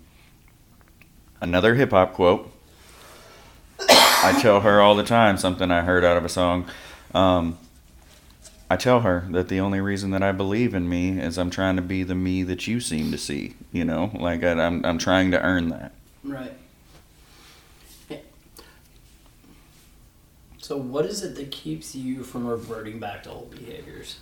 another 1.41 1.75
hip 1.75 1.91
hop 1.91 2.13
quote. 2.13 2.52
I 3.89 4.38
tell 4.41 4.62
her 4.62 4.82
all 4.82 4.95
the 4.95 5.04
time 5.04 5.38
something 5.38 5.71
I 5.71 5.82
heard 5.82 6.04
out 6.04 6.17
of 6.17 6.25
a 6.25 6.30
song. 6.30 6.65
Um, 7.13 7.58
I 8.69 8.78
tell 8.78 9.00
her 9.02 9.26
that 9.32 9.48
the 9.48 9.60
only 9.60 9.82
reason 9.82 10.12
that 10.12 10.22
I 10.22 10.32
believe 10.32 10.76
in 10.76 10.88
me 10.88 11.19
is 11.19 11.38
I'm 11.39 11.50
trying 11.50 11.76
to 11.78 11.82
be 11.82 12.04
the 12.04 12.13
me 12.15 12.43
that 12.43 12.67
you 12.67 12.80
seem 12.80 13.12
to 13.12 13.17
see. 13.17 13.56
You 13.72 13.84
know, 13.86 14.12
like 14.13 14.43
I, 14.43 14.52
I'm 14.52 14.86
I'm 14.86 14.98
trying 14.98 15.32
to 15.32 15.41
earn 15.41 15.69
that. 15.69 15.91
Right. 16.24 16.54
Yeah. 18.10 18.17
So, 20.60 20.78
what 20.78 21.06
is 21.06 21.24
it 21.24 21.36
that 21.36 21.52
keeps 21.52 21.95
you 21.95 22.24
from 22.24 22.45
reverting 22.45 23.00
back 23.00 23.24
to 23.24 23.32
old 23.32 23.52
behaviors? 23.52 24.19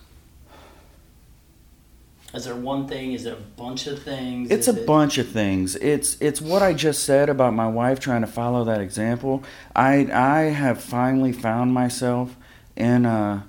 Is 2.34 2.44
there 2.46 2.56
one 2.56 2.88
thing? 2.88 3.14
Is 3.14 3.26
it 3.26 3.34
a 3.34 3.42
bunch 3.42 3.88
of 3.88 4.04
things? 4.04 4.52
It's 4.52 4.68
Is 4.68 4.76
a 4.78 4.82
it- 4.82 4.86
bunch 4.86 5.18
of 5.18 5.28
things. 5.30 5.76
It's 5.78 6.18
it's 6.22 6.42
what 6.42 6.62
I 6.62 6.74
just 6.74 7.04
said 7.04 7.30
about 7.30 7.54
my 7.54 7.68
wife 7.68 8.00
trying 8.00 8.22
to 8.22 8.28
follow 8.28 8.64
that 8.66 8.80
example. 8.82 9.44
I 9.76 10.08
I 10.12 10.42
have 10.52 10.82
finally 10.82 11.32
found 11.32 11.74
myself 11.74 12.36
in 12.78 13.06
a 13.06 13.46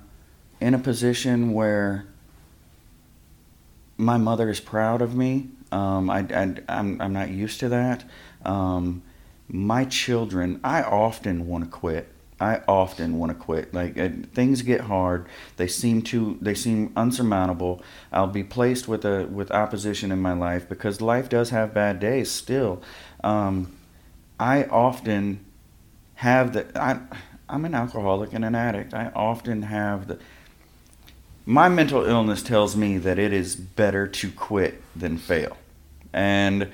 in 0.59 0.73
a 0.73 0.79
position 0.79 1.53
where 1.53 2.05
my 3.97 4.17
mother 4.17 4.49
is 4.49 4.59
proud 4.59 5.01
of 5.01 5.15
me. 5.15 5.49
Um, 5.71 6.09
I, 6.09 6.19
I 6.19 6.55
I'm 6.67 6.99
I'm 6.99 7.13
not 7.13 7.29
used 7.29 7.59
to 7.61 7.69
that. 7.69 8.03
Um, 8.43 9.03
my 9.47 9.85
children, 9.85 10.59
I 10.63 10.81
often 10.81 11.47
want 11.47 11.65
to 11.65 11.69
quit. 11.69 12.09
I 12.41 12.61
often 12.67 13.17
want 13.17 13.31
to 13.31 13.35
quit. 13.35 13.73
Like 13.73 13.97
uh, 13.97 14.09
things 14.33 14.61
get 14.61 14.81
hard. 14.81 15.27
They 15.57 15.67
seem 15.67 16.01
to. 16.03 16.37
They 16.41 16.55
seem 16.55 16.91
unsurmountable. 16.95 17.83
I'll 18.11 18.27
be 18.27 18.43
placed 18.43 18.87
with 18.87 19.05
a 19.05 19.25
with 19.25 19.51
opposition 19.51 20.11
in 20.11 20.19
my 20.19 20.33
life 20.33 20.67
because 20.67 21.01
life 21.01 21.29
does 21.29 21.51
have 21.51 21.73
bad 21.73 21.99
days. 21.99 22.31
Still, 22.31 22.81
um, 23.23 23.75
I 24.39 24.63
often 24.65 25.45
have 26.15 26.53
the. 26.53 26.81
I, 26.81 26.99
I'm 27.49 27.65
an 27.65 27.73
alcoholic 27.73 28.33
and 28.33 28.45
an 28.45 28.55
addict. 28.55 28.93
I 28.93 29.11
often 29.15 29.63
have 29.63 30.07
the. 30.07 30.19
My 31.45 31.67
mental 31.67 32.05
illness 32.05 32.43
tells 32.43 32.75
me 32.75 32.97
that 32.99 33.17
it 33.17 33.33
is 33.33 33.55
better 33.55 34.07
to 34.07 34.31
quit 34.31 34.81
than 34.95 35.17
fail, 35.17 35.57
and 36.13 36.69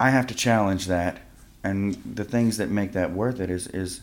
I 0.00 0.10
have 0.10 0.26
to 0.28 0.34
challenge 0.34 0.86
that. 0.86 1.18
And 1.62 1.94
the 2.04 2.24
things 2.24 2.56
that 2.58 2.70
make 2.70 2.92
that 2.92 3.12
worth 3.12 3.40
it 3.40 3.50
is 3.50 3.66
is 3.68 4.00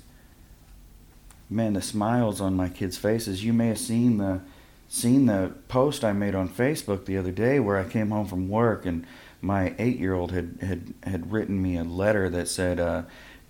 man, 1.50 1.74
the 1.74 1.82
smiles 1.82 2.40
on 2.40 2.56
my 2.56 2.70
kids' 2.70 2.98
faces. 2.98 3.44
You 3.44 3.54
may 3.54 3.68
have 3.68 3.80
seen 3.80 4.18
the 4.18 4.42
seen 4.88 5.26
the 5.26 5.54
post 5.70 6.04
I 6.04 6.12
made 6.12 6.36
on 6.36 6.50
Facebook 6.50 7.06
the 7.06 7.18
other 7.18 7.32
day 7.32 7.60
where 7.60 7.78
I 7.78 7.86
came 7.86 8.12
home 8.12 8.28
from 8.28 8.50
work 8.50 8.86
and 8.86 9.06
my 9.42 9.74
eight 9.80 9.98
year 9.98 10.14
old 10.14 10.32
had, 10.32 10.58
had 10.62 10.94
had 11.04 11.32
written 11.32 11.62
me 11.62 11.78
a 11.78 11.84
letter 11.84 12.30
that 12.30 12.48
said, 12.48 12.80
uh, 12.80 13.04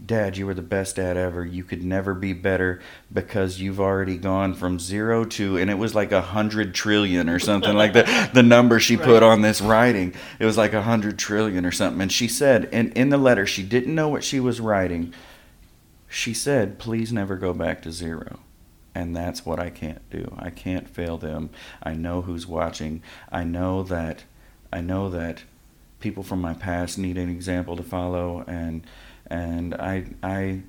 Dad, 0.04 0.36
you 0.36 0.48
were 0.48 0.54
the 0.56 0.64
best 0.64 0.96
dad 0.96 1.16
ever. 1.16 1.46
You 1.46 1.64
could 1.64 1.84
never 1.84 2.16
be 2.16 2.34
better 2.34 2.82
because 3.14 3.60
you've 3.62 3.80
already 3.80 4.18
gone 4.18 4.56
from 4.56 4.80
zero 4.80 5.26
to, 5.26 5.58
and 5.58 5.70
it 5.70 5.78
was 5.78 5.94
like 5.94 6.12
a 6.12 6.22
hundred 6.22 6.74
trillion 6.74 7.30
or 7.30 7.38
something 7.38 7.76
like 7.76 7.94
that. 7.94 8.32
The 8.34 8.44
number 8.44 8.80
she 8.80 8.98
put 8.98 9.22
on 9.24 9.42
this 9.42 9.62
writing, 9.62 10.14
it 10.40 10.46
was 10.46 10.58
like 10.58 10.74
a 10.74 10.82
hundred 10.82 11.20
trillion 11.20 11.66
or 11.66 11.72
something. 11.72 12.02
And 12.02 12.12
she 12.12 12.28
said, 12.28 12.68
and 12.72 12.92
in 12.94 13.10
the 13.10 13.18
letter, 13.18 13.46
she 13.46 13.62
didn't 13.62 13.94
know 13.94 14.10
what 14.10 14.24
she 14.24 14.40
was 14.40 14.60
writing, 14.60 15.14
she 16.10 16.34
said, 16.34 16.80
please 16.80 17.14
never 17.14 17.36
go 17.36 17.54
back 17.54 17.82
to 17.84 17.92
zero. 17.92 18.40
And 18.96 19.16
that's 19.16 19.46
what 19.46 19.60
I 19.60 19.70
can't 19.70 20.08
do. 20.10 20.36
I 20.38 20.50
can't 20.50 20.90
fail 20.90 21.18
them. 21.18 21.52
I 21.82 21.94
know 21.94 22.24
who's 22.24 22.48
watching. 22.48 23.02
I 23.32 23.44
know 23.44 23.84
that 23.84 24.24
I 24.74 24.82
know 24.82 25.10
that 25.10 25.44
people 26.00 26.24
from 26.24 26.42
my 26.42 26.54
past 26.54 26.98
need 26.98 27.18
an 27.18 27.30
example 27.30 27.76
to 27.78 27.84
follow 27.84 28.44
and 28.48 28.84
and 29.32 29.74
I 29.76 30.06
I 30.22 30.62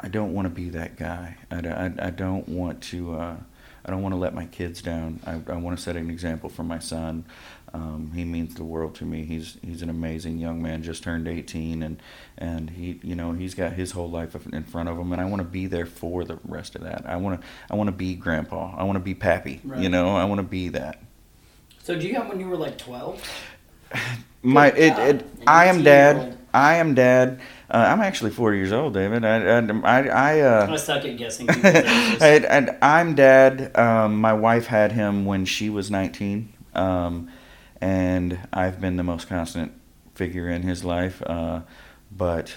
I 0.00 0.08
don't 0.08 0.34
want 0.34 0.46
to 0.46 0.50
be 0.50 0.70
that 0.70 0.96
guy. 0.96 1.36
I, 1.50 1.56
I, 1.56 1.92
I 2.06 2.10
don't 2.10 2.48
want 2.48 2.82
to 2.84 3.14
uh, 3.14 3.36
I 3.84 3.90
don't 3.90 4.02
want 4.02 4.14
to 4.14 4.18
let 4.18 4.34
my 4.34 4.46
kids 4.46 4.82
down. 4.82 5.20
I, 5.24 5.40
I 5.52 5.56
want 5.56 5.76
to 5.76 5.82
set 5.82 5.96
an 5.96 6.10
example 6.10 6.50
for 6.50 6.64
my 6.64 6.78
son. 6.80 7.24
Um, 7.72 8.10
he 8.14 8.24
means 8.24 8.56
the 8.56 8.64
world 8.64 8.96
to 8.96 9.04
me. 9.04 9.24
He's 9.24 9.58
he's 9.62 9.80
an 9.80 9.90
amazing 9.90 10.38
young 10.38 10.60
man. 10.60 10.82
Just 10.82 11.04
turned 11.04 11.28
18, 11.28 11.84
and 11.84 12.02
and 12.36 12.70
he 12.70 12.98
you 13.02 13.14
know 13.14 13.32
he's 13.32 13.54
got 13.54 13.74
his 13.74 13.92
whole 13.92 14.10
life 14.10 14.34
in 14.52 14.64
front 14.64 14.88
of 14.88 14.98
him, 14.98 15.12
and 15.12 15.22
I 15.22 15.24
want 15.24 15.40
to 15.40 15.48
be 15.48 15.66
there 15.66 15.86
for 15.86 16.24
the 16.24 16.40
rest 16.44 16.74
of 16.74 16.82
that. 16.82 17.04
I 17.06 17.16
want 17.16 17.40
to 17.40 17.46
I 17.70 17.76
want 17.76 17.86
to 17.86 17.92
be 17.92 18.16
grandpa. 18.16 18.74
I 18.76 18.82
want 18.82 18.96
to 18.96 19.04
be 19.04 19.14
pappy. 19.14 19.60
Right. 19.62 19.80
You 19.80 19.88
know 19.88 20.16
I 20.16 20.24
want 20.24 20.40
to 20.40 20.46
be 20.46 20.68
that. 20.70 21.00
So 21.80 21.96
do 21.96 22.08
you 22.08 22.14
have 22.14 22.28
when 22.28 22.40
you 22.40 22.48
were 22.48 22.56
like 22.56 22.76
twelve? 22.76 23.22
My 24.42 24.72
it, 24.72 24.98
it 24.98 25.26
I 25.46 25.66
am 25.66 25.84
dad. 25.84 26.39
18-year-old. 26.52 26.54
I 26.54 26.74
am 26.76 26.94
dad. 26.94 27.40
Uh, 27.70 27.86
I'm 27.88 28.00
actually 28.00 28.30
40 28.32 28.58
years 28.58 28.72
old, 28.72 28.94
David. 28.94 29.24
I 29.24 29.36
I 29.36 29.58
I, 29.84 30.08
I 30.08 30.40
uh, 30.40 30.66
I 30.70 30.76
suck 30.76 31.04
at 31.04 31.16
guessing. 31.16 31.46
people's 31.46 31.64
ages. 31.74 32.22
and, 32.22 32.44
and 32.44 32.70
I'm 32.82 33.14
dad. 33.14 33.76
Um, 33.76 34.20
my 34.20 34.32
wife 34.32 34.66
had 34.66 34.92
him 34.92 35.24
when 35.24 35.44
she 35.44 35.70
was 35.70 35.90
19, 35.90 36.52
um, 36.74 37.30
and 37.80 38.38
I've 38.52 38.80
been 38.80 38.96
the 38.96 39.04
most 39.04 39.28
constant 39.28 39.72
figure 40.14 40.48
in 40.48 40.62
his 40.62 40.84
life. 40.84 41.22
Uh, 41.24 41.60
but 42.10 42.56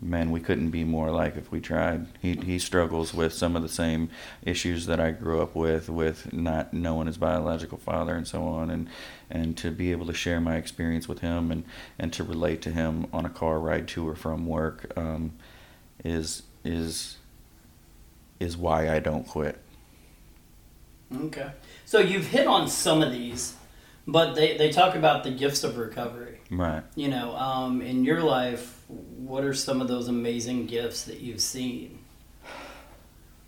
man, 0.00 0.30
we 0.30 0.40
couldn't 0.40 0.70
be 0.70 0.84
more 0.84 1.08
alike 1.08 1.34
if 1.36 1.50
we 1.50 1.60
tried. 1.60 2.06
He 2.20 2.34
he 2.34 2.58
struggles 2.58 3.12
with 3.12 3.32
some 3.32 3.56
of 3.56 3.62
the 3.62 3.68
same 3.68 4.10
issues 4.42 4.86
that 4.86 5.00
I 5.00 5.10
grew 5.10 5.42
up 5.42 5.54
with, 5.54 5.88
with 5.88 6.32
not 6.32 6.72
knowing 6.72 7.06
his 7.06 7.18
biological 7.18 7.78
father 7.78 8.14
and 8.14 8.26
so 8.26 8.44
on, 8.44 8.70
and 8.70 8.88
and 9.30 9.56
to 9.58 9.70
be 9.70 9.92
able 9.92 10.06
to 10.06 10.14
share 10.14 10.40
my 10.40 10.56
experience 10.56 11.08
with 11.08 11.20
him 11.20 11.50
and 11.50 11.64
and 11.98 12.12
to 12.12 12.24
relate 12.24 12.62
to 12.62 12.70
him 12.70 13.06
on 13.12 13.24
a 13.24 13.30
car 13.30 13.58
ride 13.58 13.88
to 13.88 14.08
or 14.08 14.14
from 14.14 14.46
work 14.46 14.92
um, 14.96 15.32
is 16.04 16.42
is 16.64 17.16
is 18.40 18.56
why 18.56 18.88
I 18.88 19.00
don't 19.00 19.26
quit. 19.26 19.58
Okay. 21.14 21.50
So 21.86 21.98
you've 21.98 22.26
hit 22.26 22.46
on 22.46 22.68
some 22.68 23.02
of 23.02 23.10
these, 23.10 23.54
but 24.06 24.34
they, 24.34 24.56
they 24.56 24.70
talk 24.70 24.94
about 24.94 25.24
the 25.24 25.30
gifts 25.30 25.64
of 25.64 25.78
recovery. 25.78 26.38
Right. 26.50 26.82
You 26.94 27.08
know, 27.08 27.34
um, 27.36 27.80
in 27.80 28.04
your 28.04 28.22
life, 28.22 28.77
what 28.88 29.44
are 29.44 29.54
some 29.54 29.80
of 29.80 29.88
those 29.88 30.08
amazing 30.08 30.66
gifts 30.66 31.04
that 31.04 31.20
you've 31.20 31.40
seen? 31.40 31.98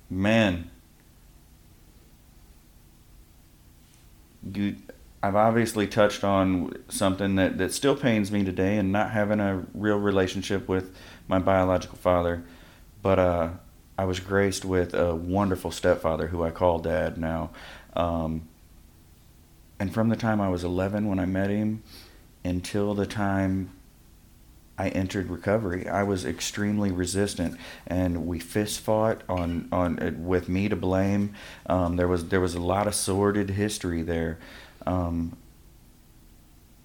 Man. 0.09 0.71
You 4.53 4.77
I've 5.23 5.37
obviously 5.37 5.87
touched 5.87 6.25
on 6.25 6.73
something 6.89 7.35
that, 7.37 7.59
that 7.59 7.75
still 7.75 7.95
pains 7.95 8.33
me 8.33 8.43
today 8.43 8.79
and 8.79 8.91
not 8.91 9.11
having 9.11 9.39
a 9.39 9.67
real 9.75 9.99
relationship 9.99 10.67
with 10.67 10.97
my 11.29 11.39
biological 11.39 11.99
father. 11.99 12.43
But 13.03 13.19
uh, 13.19 13.51
I 13.99 14.05
was 14.05 14.19
graced 14.19 14.65
with 14.65 14.95
a 14.95 15.15
wonderful 15.15 15.73
stepfather 15.73 16.29
who 16.29 16.43
I 16.43 16.51
call 16.51 16.79
dad 16.79 17.19
now. 17.19 17.51
Um, 17.95 18.49
and 19.79 19.93
from 19.93 20.09
the 20.09 20.17
time 20.17 20.41
I 20.41 20.49
was 20.49 20.65
11 20.65 21.07
when 21.07 21.19
I 21.19 21.27
met 21.27 21.51
him 21.51 21.83
until 22.43 22.95
the 22.95 23.07
time 23.07 23.71
I 24.81 24.89
entered 24.89 25.29
recovery, 25.29 25.87
I 25.87 26.05
was 26.05 26.25
extremely 26.25 26.91
resistant, 26.91 27.59
and 27.87 28.27
we 28.27 28.39
fist 28.39 28.81
fought 28.81 29.21
on 29.29 29.69
on 29.71 30.25
with 30.25 30.49
me 30.49 30.71
to 30.71 30.77
blame. 30.77 31.35
Um, 31.67 31.97
there 31.97 32.09
was 32.09 32.29
there 32.29 32.41
was 32.41 32.55
a 32.55 32.63
lot 32.63 32.87
of 32.87 32.95
sordid 32.95 33.51
history 33.51 34.01
there, 34.01 34.39
um, 34.87 35.37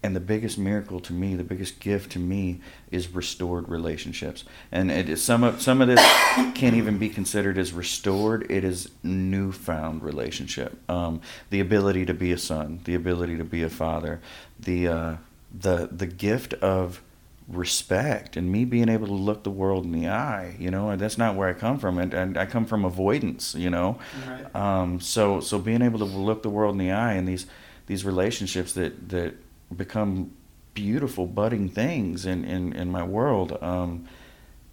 and 0.02 0.14
the 0.14 0.20
biggest 0.20 0.58
miracle 0.58 1.00
to 1.00 1.14
me, 1.14 1.36
the 1.36 1.42
biggest 1.42 1.80
gift 1.80 2.12
to 2.12 2.18
me, 2.18 2.60
is 2.90 3.14
restored 3.14 3.66
relationships. 3.70 4.44
And 4.70 4.90
it 4.90 5.08
is 5.08 5.22
some 5.22 5.42
of 5.42 5.62
some 5.62 5.80
of 5.80 5.88
this 5.88 6.00
can't 6.54 6.76
even 6.76 6.98
be 6.98 7.08
considered 7.08 7.56
as 7.56 7.72
restored. 7.72 8.44
It 8.50 8.62
is 8.62 8.90
newfound 9.02 10.02
relationship. 10.02 10.78
Um, 10.90 11.22
the 11.48 11.60
ability 11.60 12.04
to 12.04 12.14
be 12.14 12.30
a 12.30 12.38
son, 12.38 12.80
the 12.84 12.94
ability 12.94 13.38
to 13.38 13.44
be 13.44 13.62
a 13.62 13.70
father, 13.70 14.20
the 14.60 14.86
uh, 14.86 15.16
the 15.50 15.88
the 15.90 16.06
gift 16.06 16.52
of 16.52 17.00
respect 17.48 18.36
and 18.36 18.50
me 18.50 18.64
being 18.64 18.88
able 18.88 19.06
to 19.06 19.12
look 19.12 19.44
the 19.44 19.50
world 19.50 19.84
in 19.84 19.92
the 19.92 20.08
eye 20.08 20.56
you 20.58 20.68
know 20.70 20.90
and 20.90 21.00
that's 21.00 21.16
not 21.16 21.36
where 21.36 21.48
i 21.48 21.52
come 21.52 21.78
from 21.78 21.96
and, 21.96 22.12
and 22.12 22.36
i 22.36 22.44
come 22.44 22.66
from 22.66 22.84
avoidance 22.84 23.54
you 23.54 23.70
know 23.70 23.96
Right. 24.28 24.56
um, 24.56 24.98
so 25.00 25.38
so 25.38 25.58
being 25.60 25.80
able 25.80 26.00
to 26.00 26.04
look 26.04 26.42
the 26.42 26.50
world 26.50 26.74
in 26.74 26.78
the 26.78 26.90
eye 26.90 27.12
and 27.12 27.28
these 27.28 27.46
these 27.86 28.04
relationships 28.04 28.72
that 28.72 29.08
that 29.10 29.34
become 29.76 30.32
beautiful 30.74 31.24
budding 31.26 31.68
things 31.68 32.26
in 32.26 32.44
in, 32.44 32.72
in 32.72 32.90
my 32.90 33.04
world 33.04 33.56
um, 33.62 34.08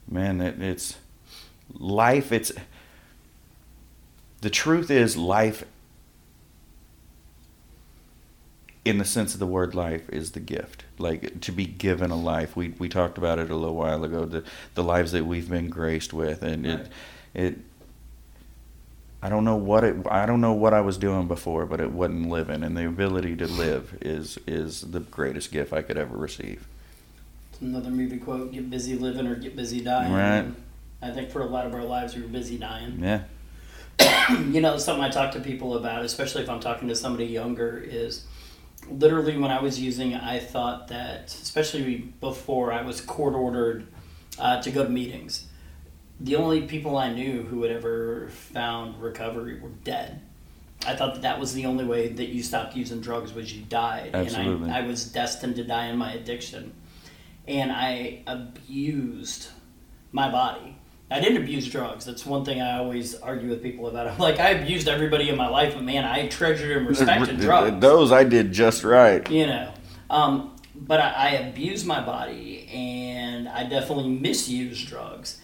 man 0.10 0.42
it, 0.42 0.60
it's 0.60 0.98
life 1.78 2.32
it's 2.32 2.52
the 4.42 4.50
truth 4.50 4.90
is 4.92 5.16
life 5.16 5.64
in 8.86 8.98
the 8.98 9.06
sense 9.06 9.34
of 9.34 9.40
the 9.40 9.48
word 9.48 9.74
life 9.74 10.10
is 10.10 10.32
the 10.32 10.40
gift 10.40 10.84
like 10.98 11.40
to 11.42 11.52
be 11.52 11.66
given 11.66 12.12
a 12.12 12.16
life 12.16 12.56
we 12.56 12.70
we 12.80 12.90
talked 12.90 13.18
about 13.18 13.40
it 13.40 13.50
a 13.50 13.56
little 13.56 13.76
while 13.76 14.04
ago 14.04 14.26
the 14.26 14.44
the 14.76 14.84
lives 14.84 15.12
that 15.14 15.26
we've 15.26 15.50
been 15.50 15.70
graced 15.70 16.12
with 16.14 16.42
and 16.44 16.66
Right. 16.66 16.80
it 16.80 16.88
it 17.34 17.60
I 19.22 19.30
don't 19.30 19.46
know 19.46 19.56
what 19.56 19.84
it 19.86 19.96
I 20.12 20.26
don't 20.26 20.42
know 20.42 20.52
what 20.52 20.74
I 20.74 20.82
was 20.82 20.98
doing 20.98 21.28
before 21.28 21.66
but 21.66 21.80
it 21.80 21.92
wasn't 21.92 22.30
living 22.30 22.62
and 22.64 22.76
the 22.76 22.86
ability 22.86 23.36
to 23.38 23.48
live 23.48 23.98
is 24.02 24.38
is 24.46 24.82
the 24.82 25.00
greatest 25.00 25.52
gift 25.52 25.72
I 25.72 25.82
could 25.82 25.98
ever 25.98 26.18
receive 26.18 26.68
It's 27.54 27.62
another 27.62 27.90
movie 27.90 28.18
quote: 28.18 28.52
"Get 28.52 28.70
busy 28.70 28.96
living 28.96 29.28
or 29.28 29.36
get 29.36 29.56
busy 29.56 29.80
dying." 29.82 30.12
Right. 30.12 30.46
I 31.02 31.12
think 31.12 31.30
for 31.30 31.42
a 31.42 31.46
lot 31.46 31.66
of 31.68 31.74
our 31.74 31.84
lives, 31.84 32.16
we 32.16 32.22
were 32.22 32.28
busy 32.28 32.58
dying. 32.58 33.00
yeah 33.02 33.24
you 34.52 34.60
know, 34.60 34.78
something 34.78 35.04
I 35.04 35.10
talk 35.10 35.32
to 35.34 35.40
people 35.40 35.78
about, 35.78 36.04
especially 36.04 36.42
if 36.42 36.50
I'm 36.50 36.60
talking 36.60 36.88
to 36.88 36.96
somebody 36.96 37.26
younger, 37.26 37.78
is 37.78 38.26
literally 38.90 39.38
when 39.38 39.52
I 39.52 39.62
was 39.62 39.80
using, 39.80 40.16
I 40.16 40.40
thought 40.40 40.88
that, 40.90 41.28
especially 41.28 42.14
before 42.20 42.72
I 42.72 42.82
was 42.82 43.02
court 43.02 43.34
ordered 43.34 43.88
uh, 44.40 44.62
to 44.62 44.72
go 44.72 44.84
to 44.84 44.90
meetings, 44.90 45.48
the 46.20 46.36
only 46.36 46.64
people 46.64 46.98
I 46.98 47.12
knew 47.12 47.44
who 47.44 47.64
had 47.64 47.72
ever 47.72 48.30
found 48.30 49.02
recovery 49.02 49.60
were 49.60 49.70
dead. 49.70 50.22
I 50.86 50.96
thought 50.96 51.14
that 51.14 51.22
that 51.22 51.40
was 51.40 51.54
the 51.54 51.66
only 51.66 51.86
way 51.86 52.10
that 52.10 52.30
you 52.30 52.44
stopped 52.44 52.76
using 52.76 53.00
drugs 53.00 53.34
was 53.34 53.54
you 53.56 53.64
died, 53.64 54.12
Absolutely. 54.14 54.66
and 54.66 54.74
I, 54.74 54.80
I 54.80 54.88
was 54.88 55.06
destined 55.06 55.56
to 55.56 55.64
die 55.64 55.88
in 55.88 55.98
my 55.98 56.14
addiction, 56.14 56.74
and 57.48 57.72
I 57.72 58.24
abused 58.28 59.48
my 60.12 60.30
body. 60.30 60.78
I 61.14 61.20
didn't 61.20 61.44
abuse 61.44 61.70
drugs. 61.70 62.06
That's 62.06 62.26
one 62.26 62.44
thing 62.44 62.60
I 62.60 62.80
always 62.80 63.14
argue 63.14 63.48
with 63.48 63.62
people 63.62 63.88
about. 63.88 64.08
I'm 64.08 64.18
like, 64.18 64.40
I 64.40 64.50
abused 64.50 64.88
everybody 64.88 65.30
in 65.30 65.38
my 65.38 65.48
life, 65.48 65.76
but 65.76 65.84
man, 65.84 66.06
I 66.06 66.28
treasured 66.28 66.76
and 66.76 66.88
respected 66.88 67.40
drugs. 67.40 67.80
Those 67.80 68.12
I 68.12 68.24
did 68.24 68.52
just 68.52 68.84
right. 68.84 69.30
You 69.30 69.46
know, 69.46 69.74
um, 70.10 70.56
but 70.74 71.00
I, 71.00 71.12
I 71.12 71.30
abused 71.34 71.86
my 71.86 72.04
body, 72.04 72.68
and 72.74 73.48
I 73.48 73.64
definitely 73.66 74.10
misused 74.10 74.88
drugs, 74.88 75.40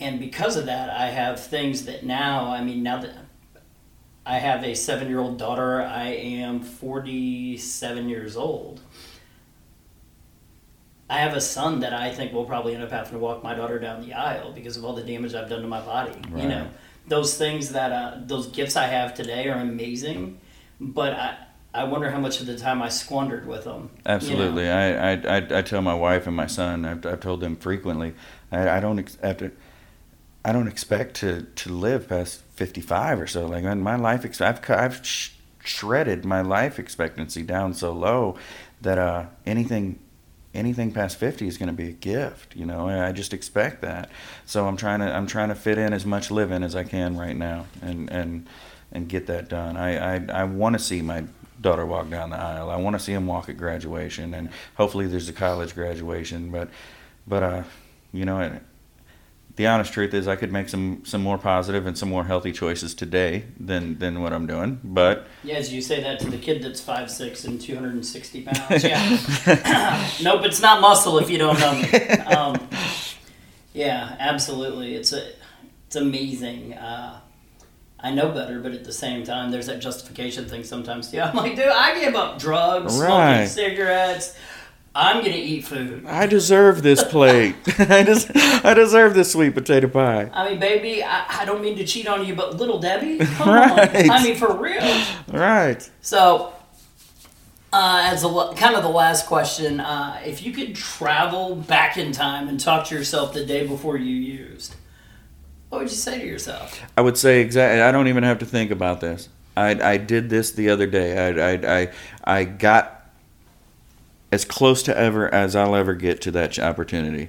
and 0.00 0.18
because 0.18 0.56
of 0.56 0.64
that, 0.64 0.88
I 0.88 1.08
have 1.08 1.44
things 1.44 1.84
that 1.84 2.06
now. 2.06 2.50
I 2.50 2.64
mean, 2.64 2.82
now 2.82 2.98
that 3.02 3.14
I 4.24 4.38
have 4.38 4.64
a 4.64 4.74
seven-year-old 4.74 5.36
daughter, 5.36 5.82
I 5.82 6.06
am 6.06 6.62
forty-seven 6.62 8.08
years 8.08 8.34
old. 8.34 8.80
I 11.08 11.18
have 11.18 11.34
a 11.34 11.40
son 11.40 11.80
that 11.80 11.92
I 11.92 12.10
think 12.12 12.32
will 12.32 12.44
probably 12.44 12.74
end 12.74 12.82
up 12.82 12.90
having 12.90 13.12
to 13.12 13.18
walk 13.18 13.42
my 13.42 13.54
daughter 13.54 13.78
down 13.78 14.02
the 14.02 14.12
aisle 14.12 14.52
because 14.52 14.76
of 14.76 14.84
all 14.84 14.92
the 14.92 15.04
damage 15.04 15.34
I've 15.34 15.48
done 15.48 15.62
to 15.62 15.68
my 15.68 15.80
body. 15.80 16.12
Right. 16.30 16.42
You 16.42 16.48
know, 16.48 16.68
those 17.06 17.36
things 17.38 17.70
that 17.70 17.92
uh, 17.92 18.18
those 18.26 18.48
gifts 18.48 18.74
I 18.76 18.86
have 18.86 19.14
today 19.14 19.48
are 19.48 19.60
amazing, 19.60 20.40
but 20.80 21.12
I 21.12 21.36
I 21.76 21.84
wonder 21.84 22.10
how 22.10 22.18
much 22.18 22.40
of 22.40 22.46
the 22.46 22.56
time 22.58 22.80
I 22.80 22.88
squandered 22.88 23.46
with 23.46 23.64
them. 23.64 23.74
you 23.74 23.82
know? 23.82 23.90
Absolutely. 24.06 24.68
I, 24.70 25.12
I, 25.12 25.12
I, 25.12 25.58
I 25.58 25.62
tell 25.62 25.82
my 25.82 25.94
wife 25.94 26.26
and 26.26 26.34
my 26.34 26.46
son, 26.46 26.86
I've, 26.86 27.04
I've 27.04 27.20
told 27.20 27.40
them 27.40 27.54
frequently, 27.54 28.14
I, 28.50 28.68
I 28.70 28.80
don't 28.80 28.98
ex- 28.98 29.16
to, 29.16 29.50
I 30.42 30.52
don't 30.52 30.68
expect 30.68 31.16
to, 31.16 31.42
to 31.42 31.68
live 31.70 32.08
past 32.08 32.40
55 32.54 33.20
or 33.20 33.26
so. 33.26 33.46
Like 33.46 33.64
my 33.76 33.96
life, 33.96 34.24
ex- 34.24 34.40
I've, 34.40 34.68
I've 34.70 35.04
sh- 35.04 35.32
shredded 35.62 36.24
my 36.24 36.40
life 36.40 36.78
expectancy 36.78 37.42
down 37.42 37.74
so 37.74 37.92
low 37.92 38.38
that 38.80 38.96
uh, 38.96 39.26
anything, 39.44 39.98
anything 40.56 40.92
past 40.92 41.18
50 41.18 41.46
is 41.46 41.58
going 41.58 41.68
to 41.68 41.72
be 41.72 41.88
a 41.88 41.92
gift. 41.92 42.56
You 42.56 42.66
know, 42.66 42.88
I 42.88 43.12
just 43.12 43.32
expect 43.32 43.82
that. 43.82 44.10
So 44.44 44.66
I'm 44.66 44.76
trying 44.76 45.00
to, 45.00 45.06
I'm 45.06 45.26
trying 45.26 45.50
to 45.50 45.54
fit 45.54 45.78
in 45.78 45.92
as 45.92 46.04
much 46.04 46.30
living 46.30 46.62
as 46.62 46.74
I 46.74 46.84
can 46.84 47.16
right 47.16 47.36
now 47.36 47.66
and, 47.82 48.10
and, 48.10 48.48
and 48.92 49.08
get 49.08 49.26
that 49.26 49.48
done. 49.48 49.76
I, 49.76 50.16
I, 50.16 50.26
I 50.32 50.44
want 50.44 50.74
to 50.74 50.78
see 50.78 51.02
my 51.02 51.24
daughter 51.60 51.86
walk 51.86 52.10
down 52.10 52.30
the 52.30 52.36
aisle. 52.36 52.70
I 52.70 52.76
want 52.76 52.94
to 52.94 53.00
see 53.00 53.12
him 53.12 53.26
walk 53.26 53.48
at 53.48 53.56
graduation, 53.56 54.34
and 54.34 54.50
hopefully 54.76 55.06
there's 55.06 55.28
a 55.28 55.32
college 55.32 55.74
graduation. 55.74 56.50
But, 56.50 56.68
but 57.26 57.42
uh, 57.42 57.62
you 58.12 58.24
know, 58.24 58.58
the 59.56 59.66
honest 59.66 59.92
truth 59.92 60.12
is, 60.14 60.28
I 60.28 60.36
could 60.36 60.52
make 60.52 60.68
some 60.68 61.02
some 61.04 61.22
more 61.22 61.38
positive 61.38 61.86
and 61.86 61.96
some 61.96 62.08
more 62.08 62.24
healthy 62.24 62.52
choices 62.52 62.94
today 62.94 63.44
than 63.58 63.98
than 63.98 64.22
what 64.22 64.32
I'm 64.32 64.46
doing. 64.46 64.80
But 64.84 65.26
Yeah, 65.42 65.56
as 65.56 65.72
you 65.72 65.80
say 65.80 66.02
that 66.02 66.20
to 66.20 66.30
the 66.30 66.38
kid 66.38 66.62
that's 66.62 66.80
five 66.80 67.10
six 67.10 67.44
and 67.44 67.60
two 67.60 67.74
hundred 67.74 67.94
and 67.94 68.06
sixty 68.06 68.42
pounds. 68.42 68.84
Yeah. 68.84 70.10
nope, 70.22 70.44
it's 70.44 70.60
not 70.60 70.80
muscle 70.80 71.18
if 71.18 71.30
you 71.30 71.38
don't 71.38 71.58
know 71.58 71.72
me. 71.74 71.90
Um, 72.26 72.68
yeah, 73.72 74.16
absolutely. 74.18 74.94
It's 74.94 75.12
a, 75.12 75.32
it's 75.86 75.96
amazing. 75.96 76.74
Uh, 76.74 77.20
I 77.98 78.10
know 78.12 78.30
better, 78.30 78.60
but 78.60 78.72
at 78.72 78.84
the 78.84 78.92
same 78.92 79.24
time, 79.24 79.50
there's 79.50 79.66
that 79.66 79.80
justification 79.80 80.46
thing 80.48 80.64
sometimes 80.64 81.10
too. 81.10 81.20
I'm 81.20 81.34
like, 81.34 81.56
dude, 81.56 81.66
I 81.66 81.98
gave 81.98 82.14
up 82.14 82.38
drugs, 82.38 82.94
smoking 82.94 83.48
cigarettes. 83.48 84.36
I'm 84.98 85.16
gonna 85.22 85.36
eat 85.36 85.64
food. 85.64 86.06
I 86.06 86.26
deserve 86.26 86.82
this 86.82 87.04
plate. 87.04 87.54
I 87.78 88.02
just 88.02 88.30
I 88.34 88.72
deserve 88.72 89.14
this 89.14 89.30
sweet 89.32 89.54
potato 89.54 89.88
pie. 89.88 90.30
I 90.32 90.50
mean, 90.50 90.58
baby, 90.58 91.04
I, 91.04 91.42
I 91.42 91.44
don't 91.44 91.60
mean 91.60 91.76
to 91.76 91.84
cheat 91.84 92.08
on 92.08 92.24
you, 92.26 92.34
but 92.34 92.56
little 92.56 92.78
Debbie, 92.80 93.18
come 93.36 93.48
Right. 93.50 94.04
on. 94.06 94.10
I 94.10 94.22
mean, 94.24 94.36
for 94.36 94.56
real. 94.56 94.80
Right. 95.30 95.88
So, 96.00 96.52
uh, 97.72 98.08
as 98.10 98.24
a 98.24 98.28
kind 98.56 98.74
of 98.74 98.82
the 98.82 98.88
last 98.88 99.26
question, 99.26 99.80
uh, 99.80 100.20
if 100.24 100.42
you 100.42 100.52
could 100.52 100.74
travel 100.74 101.56
back 101.56 101.98
in 101.98 102.12
time 102.12 102.48
and 102.48 102.58
talk 102.58 102.86
to 102.86 102.94
yourself 102.94 103.34
the 103.34 103.44
day 103.44 103.66
before 103.66 103.98
you 103.98 104.14
used, 104.16 104.76
what 105.68 105.82
would 105.82 105.90
you 105.90 105.96
say 105.96 106.18
to 106.18 106.26
yourself? 106.26 106.80
I 106.96 107.02
would 107.02 107.18
say 107.18 107.40
exactly. 107.42 107.82
I 107.82 107.92
don't 107.92 108.08
even 108.08 108.22
have 108.22 108.38
to 108.38 108.46
think 108.46 108.70
about 108.70 109.00
this. 109.00 109.28
I, 109.58 109.70
I 109.92 109.96
did 109.98 110.30
this 110.30 110.52
the 110.52 110.70
other 110.70 110.86
day. 110.86 111.18
I, 111.18 111.52
I, 111.52 111.80
I, 111.82 111.90
I 112.24 112.44
got 112.44 112.95
as 114.32 114.44
close 114.44 114.82
to 114.84 114.96
ever 114.96 115.32
as 115.32 115.54
I'll 115.54 115.76
ever 115.76 115.94
get 115.94 116.20
to 116.22 116.30
that 116.32 116.58
opportunity. 116.58 117.28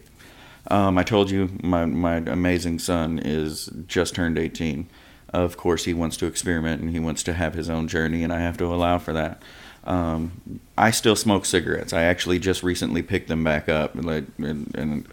Um, 0.70 0.98
I 0.98 1.04
told 1.04 1.32
you 1.32 1.50
my, 1.64 1.86
my 1.86 2.18
amazing 2.18 2.80
son 2.80 3.20
is 3.20 3.70
just 3.88 4.16
turned 4.16 4.38
18. 4.38 4.90
Of 5.30 5.58
course, 5.58 5.86
he 5.86 5.94
wants 5.94 6.18
to 6.18 6.26
experiment 6.26 6.82
and 6.82 6.92
he 6.92 7.00
wants 7.00 7.24
to 7.24 7.34
have 7.34 7.54
his 7.54 7.70
own 7.70 7.88
journey, 7.88 8.24
and 8.24 8.34
I 8.34 8.40
have 8.40 8.58
to 8.58 8.66
allow 8.66 8.98
for 8.98 9.14
that. 9.14 9.42
Um, 9.84 10.60
I 10.78 10.92
still 10.92 11.16
smoke 11.16 11.46
cigarettes. 11.46 11.94
I 11.94 12.04
actually 12.04 12.40
just 12.40 12.64
recently 12.64 13.02
picked 13.02 13.30
them 13.30 13.44
back 13.44 13.70
up, 13.70 13.96
and, 13.96 14.10
and, 14.38 14.76
and 14.76 15.08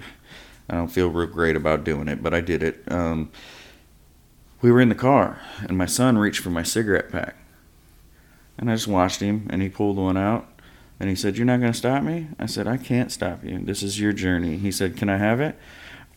I 0.68 0.75
don't 0.75 0.88
feel 0.88 1.09
real 1.11 1.29
great 1.29 1.57
about 1.57 1.85
doing 1.85 2.09
it, 2.09 2.23
but 2.23 2.35
I 2.35 2.40
did 2.40 2.62
it. 2.62 2.83
Um, 2.88 3.31
we 4.61 4.73
were 4.73 4.81
in 4.81 4.88
the 4.88 4.94
car, 4.94 5.40
and 5.61 5.79
my 5.79 5.87
son 5.87 6.18
reached 6.18 6.40
for 6.40 6.51
my 6.51 6.62
cigarette 6.62 7.12
pack. 7.12 7.37
And 8.59 8.70
I 8.70 8.75
just 8.75 8.88
watched 8.88 9.20
him, 9.20 9.47
and 9.51 9.62
he 9.62 9.68
pulled 9.68 9.97
one 9.97 10.16
out, 10.16 10.49
and 11.05 11.11
he 11.11 11.17
said, 11.17 11.37
You're 11.37 11.45
not 11.45 11.61
going 11.61 11.71
to 11.71 11.77
stop 11.77 12.03
me? 12.03 12.29
I 12.38 12.47
said, 12.47 12.67
I 12.67 12.79
can't 12.79 13.12
stop 13.12 13.45
you. 13.45 13.59
This 13.59 13.83
is 13.83 14.01
your 14.01 14.14
journey. 14.14 14.57
He 14.57 14.73
said, 14.73 14.97
Can 14.97 15.11
I 15.11 15.19
have 15.19 15.38
it? 15.38 15.55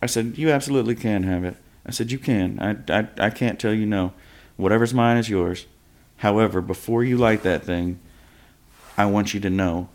I 0.02 0.06
said, 0.06 0.38
You 0.38 0.50
absolutely 0.50 0.96
can 0.96 1.24
have 1.24 1.44
it. 1.44 1.58
I 1.86 1.92
said, 1.92 2.10
You 2.10 2.18
can. 2.18 2.58
I, 2.62 3.00
I, 3.00 3.08
I 3.20 3.30
can't 3.30 3.60
tell 3.60 3.74
you 3.74 3.86
no. 3.86 4.14
Whatever's 4.56 4.94
mine 4.94 5.18
is 5.18 5.28
yours. 5.28 5.66
However, 6.16 6.62
before 6.62 7.04
you 7.04 7.18
light 7.18 7.44
that 7.44 7.66
thing, 7.66 8.00
I 8.98 9.08
want 9.08 9.34
you 9.34 9.42
to 9.42 9.50
know 9.50 9.90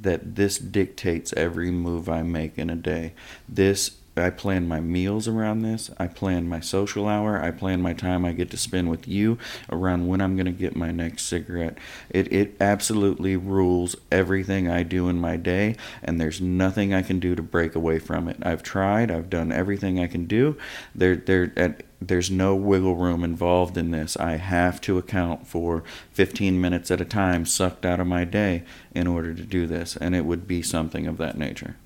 that 0.00 0.34
this 0.34 0.56
dictates 0.56 1.34
every 1.34 1.70
move 1.70 2.08
I 2.08 2.22
make 2.22 2.56
in 2.56 2.70
a 2.70 2.74
day. 2.74 3.12
This 3.46 3.98
I 4.16 4.30
plan 4.30 4.68
my 4.68 4.80
meals 4.80 5.26
around 5.26 5.62
this. 5.62 5.90
I 5.98 6.06
plan 6.06 6.48
my 6.48 6.60
social 6.60 7.08
hour. 7.08 7.42
I 7.42 7.50
plan 7.50 7.80
my 7.80 7.94
time 7.94 8.24
I 8.24 8.32
get 8.32 8.50
to 8.50 8.56
spend 8.58 8.90
with 8.90 9.08
you 9.08 9.38
around 9.70 10.06
when 10.06 10.20
I'm 10.20 10.36
going 10.36 10.46
to 10.46 10.52
get 10.52 10.76
my 10.76 10.90
next 10.90 11.24
cigarette. 11.24 11.78
It 12.10 12.30
it 12.32 12.56
absolutely 12.60 13.36
rules 13.36 13.96
everything 14.10 14.68
I 14.68 14.82
do 14.82 15.08
in 15.08 15.18
my 15.18 15.36
day 15.36 15.76
and 16.02 16.20
there's 16.20 16.40
nothing 16.40 16.92
I 16.92 17.02
can 17.02 17.20
do 17.20 17.34
to 17.34 17.42
break 17.42 17.74
away 17.74 17.98
from 17.98 18.28
it. 18.28 18.36
I've 18.42 18.62
tried. 18.62 19.10
I've 19.10 19.30
done 19.30 19.50
everything 19.50 19.98
I 19.98 20.06
can 20.06 20.26
do. 20.26 20.58
There 20.94 21.16
there 21.16 21.52
at 21.56 21.84
there's 22.00 22.30
no 22.30 22.54
wiggle 22.54 22.96
room 22.96 23.24
involved 23.24 23.78
in 23.78 23.92
this. 23.92 24.16
I 24.16 24.36
have 24.36 24.80
to 24.82 24.98
account 24.98 25.46
for 25.46 25.84
15 26.10 26.60
minutes 26.60 26.90
at 26.90 27.00
a 27.00 27.04
time 27.04 27.46
sucked 27.46 27.86
out 27.86 28.00
of 28.00 28.06
my 28.06 28.24
day 28.24 28.64
in 28.92 29.06
order 29.06 29.32
to 29.34 29.42
do 29.42 29.68
this, 29.68 29.96
and 29.96 30.14
it 30.14 30.24
would 30.24 30.48
be 30.48 30.62
something 30.62 31.06
of 31.06 31.16
that 31.18 31.38
nature. 31.38 31.76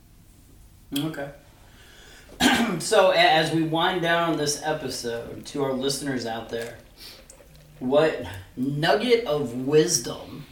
Okay. 0.97 1.29
So, 2.81 3.11
as 3.11 3.53
we 3.53 3.63
wind 3.63 4.03
down 4.03 4.37
this 4.37 4.61
episode, 4.63 5.45
to 5.47 5.63
our 5.65 5.73
listeners 5.73 6.27
out 6.27 6.49
there, 6.49 6.79
what 7.79 8.27
nugget 8.57 9.25
of 9.27 9.53
wisdom, 9.55 10.47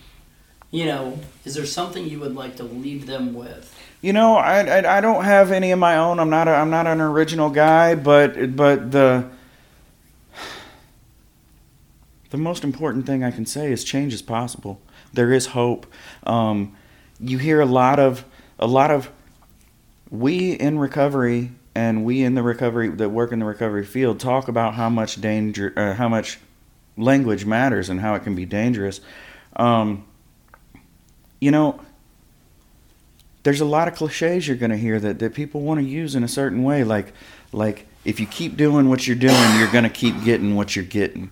you 0.70 0.86
know, 0.86 1.18
is 1.44 1.54
there 1.54 1.66
something 1.66 2.06
you 2.06 2.20
would 2.20 2.34
like 2.34 2.56
to 2.56 2.62
leave 2.62 3.06
them 3.06 3.34
with? 3.34 3.74
You 4.00 4.12
know, 4.12 4.36
I, 4.36 4.60
I, 4.60 4.98
I 4.98 5.00
don't 5.00 5.24
have 5.24 5.50
any 5.50 5.70
of 5.70 5.78
my 5.78 5.96
own. 5.96 6.20
I'm 6.20 6.30
not 6.30 6.46
a, 6.48 6.52
I'm 6.52 6.70
not 6.70 6.86
an 6.86 7.00
original 7.00 7.48
guy, 7.50 7.94
but 7.94 8.54
but 8.54 8.90
the 8.90 9.30
the 12.30 12.36
most 12.36 12.64
important 12.64 13.06
thing 13.06 13.22
I 13.22 13.30
can 13.30 13.46
say 13.46 13.72
is 13.72 13.84
change 13.84 14.12
is 14.12 14.20
possible. 14.20 14.80
There 15.12 15.32
is 15.32 15.46
hope. 15.46 15.86
Um, 16.24 16.76
you 17.20 17.38
hear 17.38 17.60
a 17.60 17.66
lot 17.66 17.98
of 17.98 18.24
a 18.58 18.66
lot 18.66 18.90
of 18.90 19.10
we 20.10 20.52
in 20.52 20.78
recovery 20.78 21.52
and 21.74 22.04
we 22.04 22.22
in 22.22 22.34
the 22.34 22.42
recovery 22.42 22.88
that 22.88 23.08
work 23.08 23.32
in 23.32 23.38
the 23.38 23.44
recovery 23.44 23.84
field 23.84 24.20
talk 24.20 24.48
about 24.48 24.74
how 24.74 24.88
much 24.88 25.20
danger, 25.20 25.72
uh, 25.76 25.94
how 25.94 26.08
much 26.08 26.38
language 26.96 27.44
matters, 27.44 27.88
and 27.88 28.00
how 28.00 28.14
it 28.14 28.22
can 28.22 28.34
be 28.34 28.44
dangerous. 28.44 29.00
Um, 29.56 30.06
you 31.40 31.50
know, 31.50 31.80
there's 33.44 33.60
a 33.60 33.64
lot 33.64 33.86
of 33.86 33.94
cliches 33.94 34.48
you're 34.48 34.56
going 34.56 34.70
to 34.70 34.76
hear 34.76 34.98
that, 34.98 35.20
that 35.20 35.34
people 35.34 35.60
want 35.60 35.78
to 35.78 35.86
use 35.86 36.14
in 36.14 36.24
a 36.24 36.28
certain 36.28 36.64
way 36.64 36.82
like 36.82 37.12
like 37.52 37.86
if 38.04 38.18
you 38.18 38.26
keep 38.26 38.56
doing 38.56 38.88
what 38.88 39.06
you're 39.06 39.16
doing 39.16 39.58
you're 39.58 39.70
going 39.70 39.84
to 39.84 39.90
keep 39.90 40.24
getting 40.24 40.56
what 40.56 40.74
you're 40.74 40.84
getting. 40.84 41.30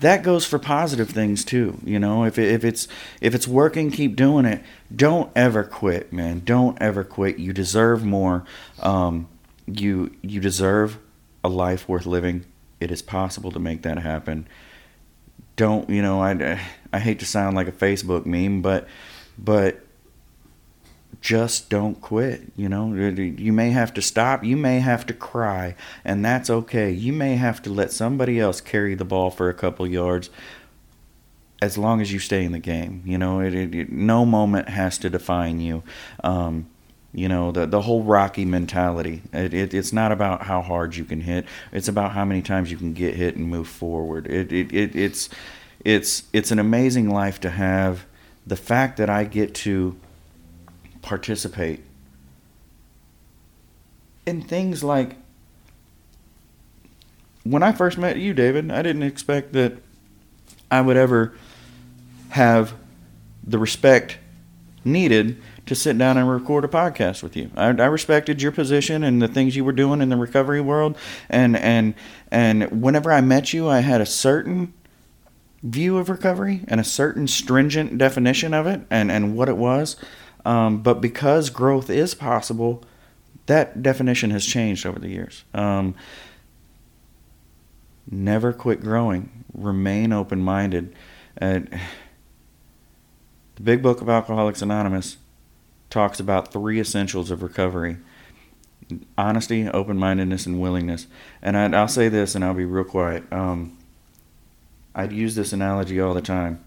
That 0.00 0.24
goes 0.24 0.44
for 0.44 0.58
positive 0.58 1.10
things 1.10 1.44
too 1.44 1.78
you 1.84 2.00
know? 2.00 2.24
If, 2.24 2.38
if 2.38 2.64
it's 2.64 2.88
if 3.20 3.34
it's 3.34 3.46
working 3.46 3.90
keep 3.90 4.16
doing 4.16 4.44
it. 4.44 4.62
Don't 4.94 5.30
ever 5.36 5.62
quit 5.62 6.12
man. 6.12 6.40
Don't 6.44 6.80
ever 6.80 7.04
quit. 7.04 7.38
You 7.38 7.52
deserve 7.52 8.04
more. 8.04 8.44
Um, 8.80 9.28
you 9.66 10.14
you 10.22 10.40
deserve 10.40 10.98
a 11.42 11.48
life 11.48 11.88
worth 11.88 12.06
living 12.06 12.44
it 12.80 12.90
is 12.90 13.02
possible 13.02 13.50
to 13.50 13.58
make 13.58 13.82
that 13.82 13.98
happen 13.98 14.46
don't 15.56 15.88
you 15.88 16.02
know 16.02 16.22
i 16.22 16.60
i 16.92 16.98
hate 16.98 17.18
to 17.18 17.26
sound 17.26 17.56
like 17.56 17.68
a 17.68 17.72
facebook 17.72 18.26
meme 18.26 18.60
but 18.60 18.86
but 19.38 19.80
just 21.20 21.70
don't 21.70 22.00
quit 22.02 22.42
you 22.56 22.68
know 22.68 22.92
you 22.92 23.52
may 23.52 23.70
have 23.70 23.94
to 23.94 24.02
stop 24.02 24.44
you 24.44 24.56
may 24.56 24.80
have 24.80 25.06
to 25.06 25.14
cry 25.14 25.74
and 26.04 26.22
that's 26.22 26.50
okay 26.50 26.90
you 26.90 27.12
may 27.12 27.36
have 27.36 27.62
to 27.62 27.70
let 27.70 27.90
somebody 27.90 28.38
else 28.38 28.60
carry 28.60 28.94
the 28.94 29.04
ball 29.04 29.30
for 29.30 29.48
a 29.48 29.54
couple 29.54 29.86
yards 29.86 30.28
as 31.64 31.78
long 31.78 32.02
as 32.02 32.12
you 32.12 32.18
stay 32.18 32.44
in 32.44 32.52
the 32.52 32.58
game. 32.58 33.02
You 33.06 33.16
know, 33.16 33.40
it, 33.40 33.54
it, 33.54 33.74
it 33.74 33.90
no 33.90 34.26
moment 34.26 34.68
has 34.68 34.98
to 34.98 35.08
define 35.08 35.60
you. 35.60 35.82
Um, 36.22 36.68
you 37.14 37.28
know, 37.28 37.52
the 37.52 37.64
the 37.64 37.80
whole 37.80 38.02
Rocky 38.02 38.44
mentality. 38.44 39.22
It, 39.32 39.54
it, 39.54 39.72
it's 39.72 39.92
not 39.92 40.10
about 40.10 40.42
how 40.42 40.60
hard 40.60 40.96
you 40.96 41.04
can 41.04 41.20
hit. 41.20 41.46
It's 41.72 41.86
about 41.86 42.12
how 42.12 42.24
many 42.24 42.42
times 42.42 42.70
you 42.70 42.76
can 42.76 42.92
get 42.92 43.14
hit 43.14 43.36
and 43.36 43.48
move 43.48 43.68
forward. 43.68 44.26
It, 44.26 44.52
it, 44.52 44.72
it 44.72 44.96
it's 44.96 45.28
it's 45.84 46.24
it's 46.32 46.50
an 46.50 46.58
amazing 46.58 47.08
life 47.08 47.40
to 47.40 47.50
have. 47.50 48.04
The 48.46 48.56
fact 48.56 48.98
that 48.98 49.08
I 49.08 49.24
get 49.24 49.54
to 49.54 49.96
participate 51.00 51.82
in 54.26 54.42
things 54.42 54.82
like 54.82 55.16
when 57.44 57.62
I 57.62 57.72
first 57.72 57.96
met 57.96 58.16
you, 58.16 58.34
David, 58.34 58.70
I 58.70 58.82
didn't 58.82 59.02
expect 59.02 59.52
that 59.52 59.74
I 60.70 60.80
would 60.80 60.96
ever 60.96 61.34
have 62.30 62.74
the 63.46 63.58
respect 63.58 64.18
needed 64.84 65.40
to 65.66 65.74
sit 65.74 65.96
down 65.96 66.18
and 66.18 66.28
record 66.28 66.64
a 66.64 66.68
podcast 66.68 67.22
with 67.22 67.36
you. 67.36 67.50
I, 67.56 67.68
I, 67.68 67.86
respected 67.86 68.42
your 68.42 68.52
position 68.52 69.02
and 69.02 69.22
the 69.22 69.28
things 69.28 69.56
you 69.56 69.64
were 69.64 69.72
doing 69.72 70.00
in 70.00 70.08
the 70.08 70.16
recovery 70.16 70.60
world, 70.60 70.96
and 71.28 71.56
and 71.56 71.94
and 72.30 72.82
whenever 72.82 73.12
I 73.12 73.20
met 73.20 73.52
you, 73.52 73.68
I 73.68 73.80
had 73.80 74.00
a 74.00 74.06
certain 74.06 74.74
view 75.62 75.96
of 75.96 76.10
recovery 76.10 76.60
and 76.68 76.80
a 76.80 76.84
certain 76.84 77.26
stringent 77.26 77.96
definition 77.96 78.52
of 78.52 78.66
it 78.66 78.82
and 78.90 79.10
and 79.10 79.36
what 79.36 79.48
it 79.48 79.56
was. 79.56 79.96
Um, 80.44 80.82
but 80.82 81.00
because 81.00 81.48
growth 81.48 81.88
is 81.88 82.14
possible, 82.14 82.84
that 83.46 83.82
definition 83.82 84.30
has 84.30 84.44
changed 84.44 84.84
over 84.84 84.98
the 84.98 85.08
years. 85.08 85.44
Um, 85.54 85.94
never 88.10 88.52
quit 88.52 88.82
growing. 88.82 89.44
Remain 89.54 90.12
open 90.12 90.40
minded. 90.40 90.94
Uh, 91.40 91.60
the 93.54 93.62
Big 93.62 93.82
Book 93.82 94.02
of 94.02 94.08
Alcoholics 94.08 94.60
Anonymous 94.60 95.16
talks 95.94 96.18
about 96.18 96.52
three 96.52 96.80
essentials 96.80 97.30
of 97.30 97.40
recovery 97.40 97.96
honesty, 99.16 99.66
open 99.68 99.96
mindedness, 99.96 100.44
and 100.44 100.60
willingness. 100.60 101.06
And 101.40 101.56
i 101.56 101.80
will 101.80 101.88
say 101.88 102.10
this 102.10 102.34
and 102.34 102.44
I'll 102.44 102.52
be 102.52 102.66
real 102.66 102.84
quiet. 102.84 103.22
Um, 103.32 103.78
I'd 104.94 105.12
use 105.12 105.36
this 105.36 105.54
analogy 105.54 105.98
all 106.00 106.12
the 106.12 106.20
time. 106.20 106.62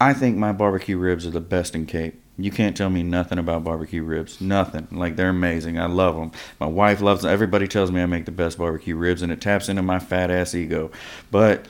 I 0.00 0.12
think 0.12 0.36
my 0.36 0.52
barbecue 0.52 0.96
ribs 0.96 1.26
are 1.26 1.30
the 1.30 1.40
best 1.40 1.74
in 1.74 1.86
Cape. 1.86 2.20
You 2.36 2.50
can't 2.50 2.76
tell 2.76 2.90
me 2.90 3.02
nothing 3.02 3.38
about 3.38 3.64
barbecue 3.64 4.04
ribs. 4.04 4.40
Nothing. 4.40 4.88
Like 4.92 5.16
they're 5.16 5.30
amazing. 5.30 5.80
I 5.80 5.86
love 5.86 6.14
them. 6.14 6.30
My 6.60 6.66
wife 6.66 7.00
loves 7.00 7.22
them. 7.22 7.32
Everybody 7.32 7.66
tells 7.66 7.90
me 7.90 8.02
I 8.02 8.06
make 8.06 8.26
the 8.26 8.30
best 8.30 8.58
barbecue 8.58 8.94
ribs, 8.94 9.22
and 9.22 9.32
it 9.32 9.40
taps 9.40 9.68
into 9.68 9.82
my 9.82 9.98
fat 9.98 10.30
ass 10.30 10.54
ego. 10.54 10.90
But 11.30 11.66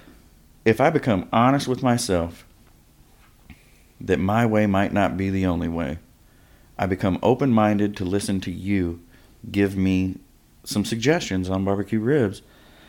if 0.65 0.81
I 0.81 0.91
become 0.91 1.29
honest 1.33 1.69
with 1.69 1.83
myself 1.83 2.45
that 4.01 4.19
my 4.19 4.45
way 4.45 4.67
might 4.67 4.93
not 4.93 5.17
be 5.17 5.31
the 5.31 5.47
only 5.47 5.69
way, 5.69 5.99
I 6.79 6.87
become 6.87 7.19
open 7.23 7.51
minded 7.51 7.97
to 7.99 8.05
listen 8.05 8.41
to 8.43 8.51
you 8.51 9.01
give 9.51 9.77
me 9.77 10.17
some 10.65 10.85
suggestions 10.85 11.51
on 11.51 11.65
barbecue 11.65 12.01
ribs. 12.01 12.43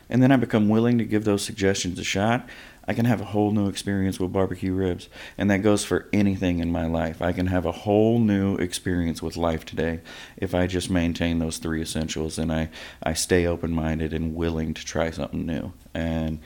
And 0.09 0.21
then 0.21 0.31
I 0.31 0.37
become 0.37 0.69
willing 0.69 0.97
to 0.99 1.03
give 1.03 1.25
those 1.25 1.43
suggestions 1.43 1.97
a 1.97 2.03
shot. 2.03 2.47
I 2.87 2.93
can 2.93 3.05
have 3.05 3.21
a 3.21 3.25
whole 3.25 3.51
new 3.51 3.67
experience 3.67 4.19
with 4.19 4.31
barbecue 4.31 4.71
ribs. 4.71 5.09
And 5.37 5.49
that 5.49 5.63
goes 5.63 5.83
for 5.83 6.07
anything 6.13 6.59
in 6.59 6.71
my 6.71 6.85
life. 6.85 7.21
I 7.21 7.31
can 7.31 7.47
have 7.47 7.65
a 7.65 7.71
whole 7.71 8.19
new 8.19 8.55
experience 8.57 9.23
with 9.23 9.35
life 9.35 9.65
today 9.65 10.01
if 10.37 10.53
I 10.53 10.67
just 10.67 10.91
maintain 10.91 11.39
those 11.39 11.57
three 11.57 11.81
essentials 11.81 12.37
and 12.37 12.51
I, 12.53 12.69
I 13.01 13.13
stay 13.13 13.47
open 13.47 13.71
minded 13.71 14.13
and 14.13 14.35
willing 14.35 14.75
to 14.75 14.85
try 14.85 15.09
something 15.09 15.45
new. 15.45 15.73
And 15.93 16.39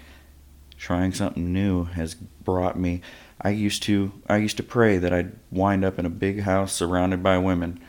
trying 0.78 1.14
something 1.14 1.52
new 1.52 1.84
has 1.84 2.16
brought 2.16 2.80
me 2.80 3.02
I 3.42 3.50
used 3.50 3.84
to 3.84 4.12
I 4.28 4.38
used 4.38 4.58
to 4.58 4.64
pray 4.64 4.98
that 4.98 5.14
I'd 5.14 5.32
wind 5.52 5.86
up 5.86 5.98
in 6.00 6.06
a 6.06 6.10
big 6.10 6.42
house 6.42 6.74
surrounded 6.74 7.24
by 7.24 7.38
women. 7.38 7.80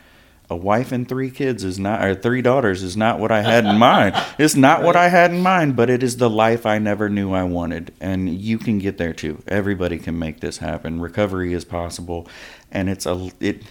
A 0.48 0.56
wife 0.56 0.90
and 0.90 1.08
three 1.08 1.30
kids 1.30 1.62
is 1.62 1.78
not 1.78 2.04
or 2.04 2.14
three 2.14 2.42
daughters 2.42 2.82
is 2.82 2.96
not 2.96 3.20
what 3.20 3.30
I 3.30 3.42
had 3.42 3.64
in 3.64 3.78
mind. 3.78 4.14
It's 4.38 4.56
not 4.56 4.78
right. 4.78 4.86
what 4.86 4.96
I 4.96 5.08
had 5.08 5.30
in 5.30 5.40
mind, 5.40 5.76
but 5.76 5.90
it 5.90 6.02
is 6.02 6.16
the 6.16 6.30
life 6.30 6.66
I 6.66 6.78
never 6.78 7.08
knew 7.08 7.32
I 7.32 7.44
wanted. 7.44 7.92
And 8.00 8.28
you 8.40 8.58
can 8.58 8.78
get 8.78 8.98
there 8.98 9.12
too. 9.12 9.42
Everybody 9.46 9.98
can 9.98 10.18
make 10.18 10.40
this 10.40 10.58
happen. 10.58 11.00
Recovery 11.00 11.52
is 11.52 11.64
possible 11.64 12.28
and 12.70 12.88
it's 12.88 13.06
a 13.06 13.30
it 13.40 13.62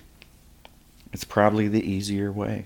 it's 1.11 1.23
probably 1.23 1.67
the 1.67 1.83
easier 1.89 2.31
way. 2.31 2.65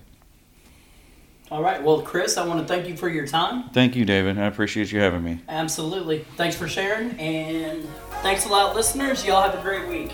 All 1.54 1.62
right. 1.62 1.80
Well, 1.80 2.02
Chris, 2.02 2.36
I 2.36 2.44
want 2.44 2.58
to 2.58 2.66
thank 2.66 2.88
you 2.88 2.96
for 2.96 3.08
your 3.08 3.28
time. 3.28 3.68
Thank 3.68 3.94
you, 3.94 4.04
David. 4.04 4.40
I 4.40 4.46
appreciate 4.46 4.90
you 4.90 4.98
having 4.98 5.22
me. 5.22 5.38
Absolutely. 5.48 6.26
Thanks 6.36 6.56
for 6.56 6.66
sharing. 6.66 7.12
And 7.12 7.86
thanks 8.22 8.46
a 8.46 8.48
lot, 8.48 8.74
listeners. 8.74 9.24
Y'all 9.24 9.40
have 9.40 9.56
a 9.56 9.62
great 9.62 9.88
week. 9.88 10.10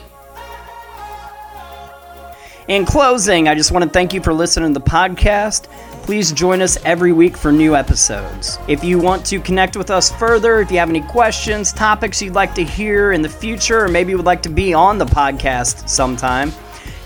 In 2.69 2.85
closing, 2.85 3.49
I 3.49 3.55
just 3.55 3.73
want 3.73 3.85
to 3.85 3.89
thank 3.89 4.13
you 4.13 4.23
for 4.23 4.35
listening 4.35 4.75
to 4.75 4.81
the 4.81 4.85
podcast. 4.85 5.65
Please 6.03 6.31
join 6.31 6.61
us 6.61 6.77
every 6.85 7.13
week 7.13 7.39
for 7.39 7.51
new 7.51 7.75
episodes. 7.75 8.59
If 8.69 8.85
you 8.85 8.99
want 8.99 9.25
to 9.29 9.41
connect 9.41 9.79
with 9.79 9.91
us 9.91 10.13
further, 10.13 10.61
if 10.61 10.71
you 10.71 10.77
have 10.77 10.91
any 10.91 11.01
questions, 11.01 11.73
topics 11.73 12.21
you'd 12.21 12.35
like 12.35 12.55
to 12.57 12.65
hear 12.65 13.13
in 13.13 13.23
the 13.23 13.31
future, 13.31 13.87
or 13.87 13.89
maybe 13.89 14.15
would 14.15 14.27
like 14.27 14.43
to 14.43 14.51
be 14.51 14.75
on 14.75 14.99
the 14.99 15.07
podcast 15.07 15.89
sometime, 15.89 16.53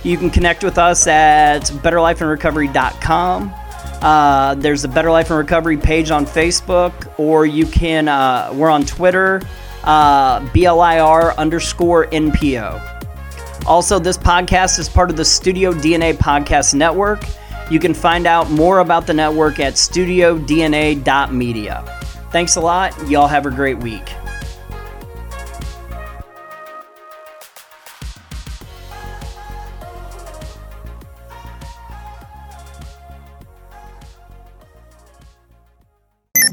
you 0.03 0.17
can 0.17 0.29
connect 0.29 0.65
with 0.65 0.77
us 0.77 1.07
at 1.07 1.61
betterlifeinrecovery.com. 1.61 3.55
Uh, 4.03 4.55
there's 4.57 4.85
a 4.85 4.89
Better 4.89 5.11
Life 5.11 5.31
in 5.31 5.37
Recovery 5.37 5.77
page 5.77 6.11
on 6.11 6.27
Facebook, 6.27 6.93
or 7.19 7.47
you 7.47 7.67
can, 7.67 8.09
uh, 8.09 8.51
we're 8.55 8.71
on 8.71 8.85
Twitter, 8.85 9.41
uh, 9.85 10.41
BLIR 10.49 11.37
underscore 11.37 12.07
NPO. 12.07 12.91
Also, 13.67 13.99
this 13.99 14.19
podcast 14.19 14.79
is 14.79 14.89
part 14.89 15.11
of 15.11 15.17
the 15.17 15.25
Studio 15.25 15.73
DNA 15.73 16.15
Podcast 16.15 16.75
Network. 16.75 17.25
You 17.71 17.79
can 17.79 17.95
find 17.95 18.27
out 18.27 18.51
more 18.51 18.81
about 18.81 19.07
the 19.07 19.15
network 19.15 19.59
at 19.59 19.75
studiodna.media. 19.75 22.01
Thanks 22.31 22.57
a 22.57 22.61
lot. 22.61 23.09
Y'all 23.09 23.27
have 23.27 23.47
a 23.47 23.51
great 23.51 23.79
week. 23.79 24.03